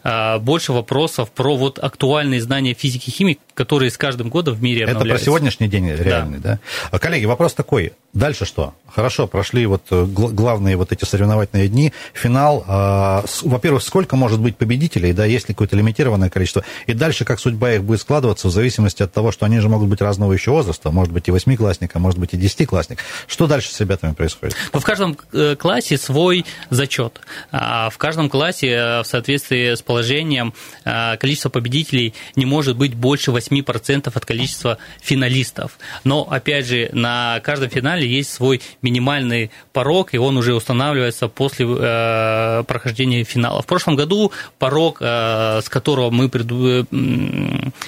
больше 0.04 0.74
вопросов 0.74 1.32
про 1.32 1.56
вот 1.56 1.80
актуальные 1.80 2.42
знания 2.42 2.74
физики 2.74 3.10
и 3.10 3.12
химии, 3.12 3.40
которые 3.54 3.92
с 3.92 3.98
каждым 3.98 4.30
годом 4.30 4.56
в 4.56 4.62
мире 4.62 4.86
обновляются. 4.86 5.14
Это 5.14 5.20
про 5.20 5.26
сегодняшний 5.26 5.68
день 5.68 5.90
реальный, 5.90 6.40
да? 6.40 6.60
да? 6.92 7.00
Коллеги, 7.00 7.26
вопрос 7.26 7.54
такой. 7.54 7.94
Дальше 8.14 8.46
что? 8.46 8.74
Хорошо, 8.94 9.26
прошли 9.26 9.66
вот 9.66 9.84
э, 9.90 10.06
главные 10.06 10.76
вот 10.76 10.92
эти 10.92 11.06
соревновательные 11.06 11.70
дни, 11.70 11.94
финал. 12.14 12.66
А, 12.68 13.24
во-первых, 13.44 13.82
сколько 13.84 14.18
может 14.18 14.42
быть 14.42 14.58
победителей, 14.58 15.14
да, 15.14 15.24
есть 15.24 15.48
ли 15.48 15.54
какое-то 15.54 15.78
лимитированное 15.78 16.30
количество? 16.30 16.66
И 16.88 16.94
дальше, 16.94 17.24
как 17.24 17.40
судьба 17.40 17.72
их 17.74 17.84
будет 17.84 18.02
складываться, 18.02 18.50
в 18.50 18.52
зависимости 18.52 19.02
от 19.02 19.14
того, 19.14 19.32
что 19.32 19.46
они 19.46 19.60
же 19.60 19.70
могут 19.70 19.88
быть 19.88 20.02
разного 20.02 20.34
еще 20.34 20.52
возраста, 20.52 20.92
может 20.92 21.14
быть 21.14 21.30
и 21.30 21.32
восьмиклассник, 21.32 21.96
а 21.96 22.00
может 22.00 22.20
быть 22.20 22.34
и 22.34 22.38
десятиклассник. 22.38 23.00
Что 23.28 23.48
дальше 23.48 23.74
с 23.74 23.80
ребятами 23.80 24.14
происходит? 24.14 24.58
Ну, 24.74 24.82
в 24.82 24.84
каждом 24.84 25.18
э, 25.32 25.56
классе 25.56 25.98
свой 25.98 26.46
зачет. 26.70 27.22
А 27.52 27.90
в 27.90 27.98
каждом 27.98 28.30
классе 28.30 28.72
э, 28.72 29.02
в 29.04 29.06
соответствии 29.06 29.71
с 29.76 29.82
положением 29.82 30.54
количество 30.84 31.50
победителей 31.50 32.14
не 32.36 32.46
может 32.46 32.78
быть 32.78 32.94
больше 32.94 33.32
8% 33.32 34.12
от 34.14 34.26
количества 34.26 34.78
финалистов. 35.02 35.78
Но, 36.04 36.24
опять 36.24 36.66
же, 36.66 36.90
на 36.94 37.40
каждом 37.44 37.70
финале 37.70 38.08
есть 38.08 38.32
свой 38.32 38.62
минимальный 38.82 39.52
порог, 39.74 40.14
и 40.14 40.18
он 40.18 40.38
уже 40.38 40.54
устанавливается 40.54 41.28
после 41.28 41.66
э, 41.68 42.64
прохождения 42.68 43.24
финала. 43.24 43.62
В 43.62 43.66
прошлом 43.66 43.96
году 43.96 44.32
порог, 44.60 44.98
э, 45.00 45.62
с 45.62 45.70
которого 45.70 46.12
мы 46.12 46.30
э, 46.32 46.84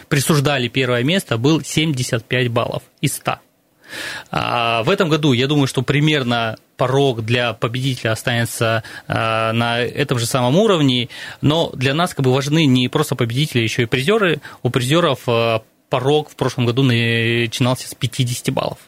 присуждали 0.10 0.68
первое 0.68 1.04
место, 1.04 1.38
был 1.38 1.62
75 1.62 2.48
баллов 2.50 2.84
из 3.02 3.16
100. 3.16 3.40
А 4.32 4.84
в 4.84 4.90
этом 4.90 5.10
году, 5.10 5.34
я 5.34 5.48
думаю, 5.48 5.68
что 5.68 5.82
примерно 5.82 6.58
порог 6.78 7.24
для 7.24 7.54
победителя 7.54 8.12
останется 8.12 8.84
э, 9.08 9.14
на 9.52 9.80
этом 9.80 10.20
же 10.20 10.26
самом 10.26 10.58
уровне, 10.58 11.10
но 11.42 11.72
для 11.74 11.94
нас 11.94 12.14
как 12.14 12.26
бы 12.26 12.34
важны 12.34 12.66
не 12.66 12.90
просто 12.90 13.16
победители, 13.16 13.62
еще 13.62 13.84
и 13.84 13.86
призеры. 13.86 14.42
У 14.64 14.70
призеров 14.70 15.22
э, 15.28 15.60
порог 15.90 16.30
в 16.30 16.36
прошлом 16.36 16.66
году 16.66 16.84
начинался 16.84 17.88
с 17.88 17.96
50 17.96 18.54
баллов. 18.54 18.80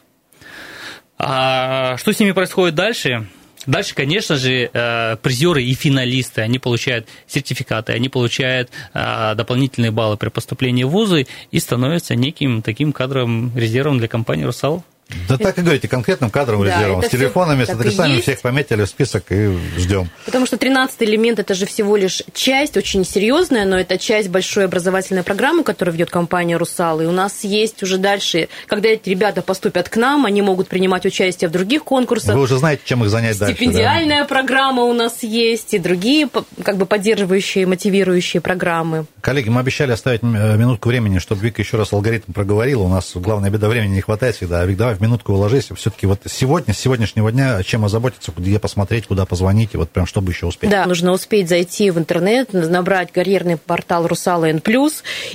А 1.18 1.96
что 1.96 2.12
с 2.12 2.20
ними 2.20 2.32
происходит 2.32 2.74
дальше? 2.74 3.26
Дальше, 3.66 3.94
конечно 3.94 4.36
же, 4.36 4.70
э, 4.72 5.16
призеры 5.22 5.62
и 5.62 5.74
финалисты, 5.74 6.42
они 6.42 6.58
получают 6.58 7.08
сертификаты, 7.26 7.92
они 7.92 8.08
получают 8.08 8.70
дополнительные 8.92 9.90
баллы 9.90 10.16
при 10.16 10.28
поступлении 10.28 10.84
в 10.84 10.90
вузы 10.90 11.26
и 11.50 11.58
становятся 11.58 12.14
неким 12.14 12.62
таким 12.62 12.92
кадровым 12.92 13.56
резервом 13.56 13.98
для 13.98 14.08
компании 14.08 14.44
«Русал». 14.44 14.84
Да 15.28 15.38
так 15.38 15.56
и 15.58 15.62
говорите, 15.62 15.86
конкретным 15.86 16.30
кадровым 16.30 16.66
да, 16.66 16.76
резервом, 16.76 17.02
с 17.02 17.08
телефонами, 17.08 17.64
с 17.64 17.70
адресами 17.70 18.20
всех 18.20 18.40
пометили 18.40 18.82
в 18.82 18.88
список 18.88 19.24
и 19.30 19.56
ждем. 19.78 20.08
Потому 20.24 20.46
что 20.46 20.56
13 20.56 21.00
элемент 21.04 21.38
это 21.38 21.54
же 21.54 21.64
всего 21.64 21.96
лишь 21.96 22.22
часть, 22.34 22.76
очень 22.76 23.04
серьезная, 23.04 23.64
но 23.66 23.78
это 23.78 23.98
часть 23.98 24.28
большой 24.30 24.64
образовательной 24.64 25.22
программы, 25.22 25.62
которую 25.62 25.94
ведет 25.94 26.10
компания 26.10 26.56
«Русал». 26.56 27.00
И 27.00 27.06
у 27.06 27.12
нас 27.12 27.44
есть 27.44 27.82
уже 27.84 27.98
дальше, 27.98 28.48
когда 28.66 28.88
эти 28.88 29.08
ребята 29.08 29.42
поступят 29.42 29.88
к 29.88 29.96
нам, 29.96 30.26
они 30.26 30.42
могут 30.42 30.66
принимать 30.66 31.06
участие 31.06 31.48
в 31.48 31.52
других 31.52 31.84
конкурсах. 31.84 32.34
Вы 32.34 32.42
уже 32.42 32.58
знаете, 32.58 32.82
чем 32.84 33.04
их 33.04 33.10
занять 33.10 33.38
дальше. 33.38 33.54
Стипендиальная 33.54 34.22
да? 34.22 34.28
программа 34.28 34.82
у 34.82 34.92
нас 34.92 35.22
есть, 35.22 35.72
и 35.74 35.78
другие 35.78 36.28
как 36.64 36.76
бы 36.76 36.86
поддерживающие, 36.86 37.64
мотивирующие 37.66 38.40
программы. 38.40 39.06
Коллеги, 39.26 39.48
мы 39.48 39.58
обещали 39.58 39.90
оставить 39.90 40.22
э, 40.22 40.26
минутку 40.56 40.88
времени, 40.88 41.18
чтобы 41.18 41.40
Вика 41.40 41.60
еще 41.60 41.76
раз 41.76 41.92
алгоритм 41.92 42.32
проговорила. 42.32 42.84
У 42.84 42.88
нас 42.88 43.10
главная 43.16 43.50
беда 43.50 43.66
времени 43.66 43.94
не 43.94 44.00
хватает 44.00 44.36
всегда. 44.36 44.60
А 44.60 44.66
Вик, 44.66 44.76
давай 44.76 44.94
в 44.94 45.00
минутку 45.00 45.32
уложись. 45.32 45.68
Все-таки 45.74 46.06
вот 46.06 46.20
сегодня, 46.26 46.72
с 46.72 46.78
сегодняшнего 46.78 47.32
дня, 47.32 47.60
чем 47.64 47.84
озаботиться, 47.84 48.32
где 48.36 48.60
посмотреть, 48.60 49.08
куда 49.08 49.26
позвонить, 49.26 49.70
и 49.72 49.78
вот 49.78 49.90
прям 49.90 50.06
чтобы 50.06 50.30
еще 50.30 50.46
успеть. 50.46 50.70
Да, 50.70 50.86
нужно 50.86 51.10
успеть 51.10 51.48
зайти 51.48 51.90
в 51.90 51.98
интернет, 51.98 52.52
набрать 52.52 53.10
карьерный 53.10 53.56
портал 53.56 54.06
Русала 54.06 54.44
Н+, 54.44 54.62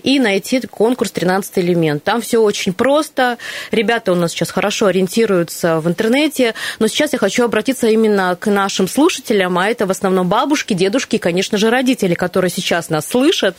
и 0.04 0.19
найти 0.21 0.62
конкурс 0.62 1.12
«13 1.12 1.43
элемент». 1.56 2.01
Там 2.01 2.21
все 2.21 2.38
очень 2.38 2.71
просто. 2.71 3.39
Ребята 3.71 4.13
у 4.13 4.15
нас 4.15 4.32
сейчас 4.32 4.51
хорошо 4.51 4.86
ориентируются 4.86 5.82
в 5.82 5.89
интернете, 5.89 6.54
но 6.80 6.88
сейчас 6.88 7.12
я 7.12 7.19
хочу 7.19 7.43
обратиться 7.43 7.89
именно 7.89 8.38
к 8.39 8.49
нашим 8.49 8.88
слушателям, 8.88 9.58
а 9.58 9.67
это 9.67 9.86
в 9.86 9.91
основном 9.91 10.30
бабушки, 10.30 10.73
дедушки 10.73 11.17
и, 11.17 11.19
конечно 11.19 11.58
же, 11.58 11.69
родители, 11.69 12.13
которые 12.13 12.51
сейчас 12.51 12.89
нас 12.89 13.06
слышат 13.06 13.58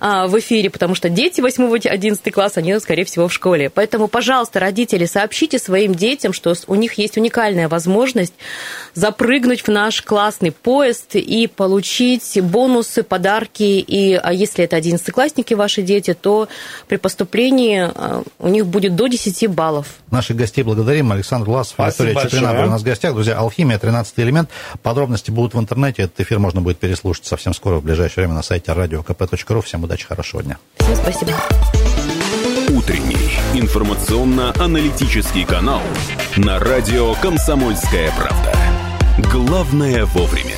а, 0.00 0.26
в 0.26 0.38
эфире, 0.38 0.70
потому 0.70 0.94
что 0.94 1.08
дети 1.08 1.40
8-11 1.40 2.30
класс, 2.30 2.56
они, 2.56 2.78
скорее 2.80 3.04
всего, 3.04 3.28
в 3.28 3.32
школе. 3.32 3.70
Поэтому, 3.70 4.08
пожалуйста, 4.08 4.60
родители, 4.60 5.06
сообщите 5.06 5.58
своим 5.58 5.94
детям, 5.94 6.32
что 6.32 6.54
у 6.66 6.74
них 6.74 6.94
есть 6.94 7.16
уникальная 7.16 7.68
возможность 7.68 8.34
запрыгнуть 8.94 9.62
в 9.62 9.68
наш 9.68 10.02
классный 10.02 10.52
поезд 10.52 11.14
и 11.14 11.46
получить 11.46 12.40
бонусы, 12.42 13.02
подарки. 13.02 13.62
И 13.62 14.14
а 14.14 14.32
если 14.32 14.64
это 14.64 14.76
одиннадцатиклассники 14.76 15.54
ваши 15.54 15.82
дети, 15.82 16.14
то 16.14 16.48
при 16.88 16.96
поступлении 16.96 17.90
а, 17.94 18.22
у 18.38 18.48
них 18.48 18.66
будет 18.66 18.96
до 18.96 19.06
10 19.06 19.48
баллов. 19.48 19.86
Наших 20.10 20.36
гостей 20.36 20.62
благодарим. 20.62 21.12
Александр 21.12 21.48
Власов, 21.48 21.78
Виктория 21.78 22.52
были 22.52 22.66
у 22.66 22.70
нас 22.70 22.82
в 22.82 22.84
гостях. 22.84 23.14
Друзья, 23.14 23.36
«Алхимия», 23.38 23.78
13 23.78 24.14
элемент. 24.18 24.50
Подробности 24.82 25.30
будут 25.30 25.54
в 25.54 25.60
интернете. 25.60 26.02
Этот 26.02 26.20
эфир 26.20 26.38
можно 26.38 26.60
будет 26.60 26.78
переслушать 26.78 27.26
совсем 27.26 27.54
скоро, 27.54 27.76
в 27.76 27.84
ближайшее 27.84 28.24
время 28.24 28.34
на 28.34 28.42
сайте 28.42 28.72
radiokp.ru. 28.72 29.55
Всем 29.60 29.84
удачи, 29.84 30.06
хорошего 30.06 30.42
дня. 30.42 30.58
Всем 30.78 30.96
спасибо. 30.96 31.32
Утренний 32.68 33.38
информационно-аналитический 33.54 35.44
канал 35.44 35.82
на 36.36 36.58
радио 36.58 37.14
«Комсомольская 37.14 38.12
правда». 38.12 38.54
Главное 39.32 40.04
вовремя. 40.06 40.56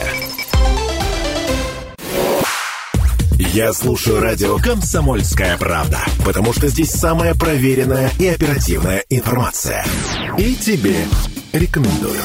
Я 3.39 3.73
слушаю 3.73 4.21
радио 4.21 4.57
«Комсомольская 4.59 5.57
правда», 5.59 6.01
потому 6.25 6.53
что 6.53 6.69
здесь 6.69 6.91
самая 6.91 7.35
проверенная 7.35 8.11
и 8.19 8.27
оперативная 8.27 9.05
информация. 9.09 9.85
И 10.37 10.55
тебе 10.55 10.97
рекомендую. 11.53 12.21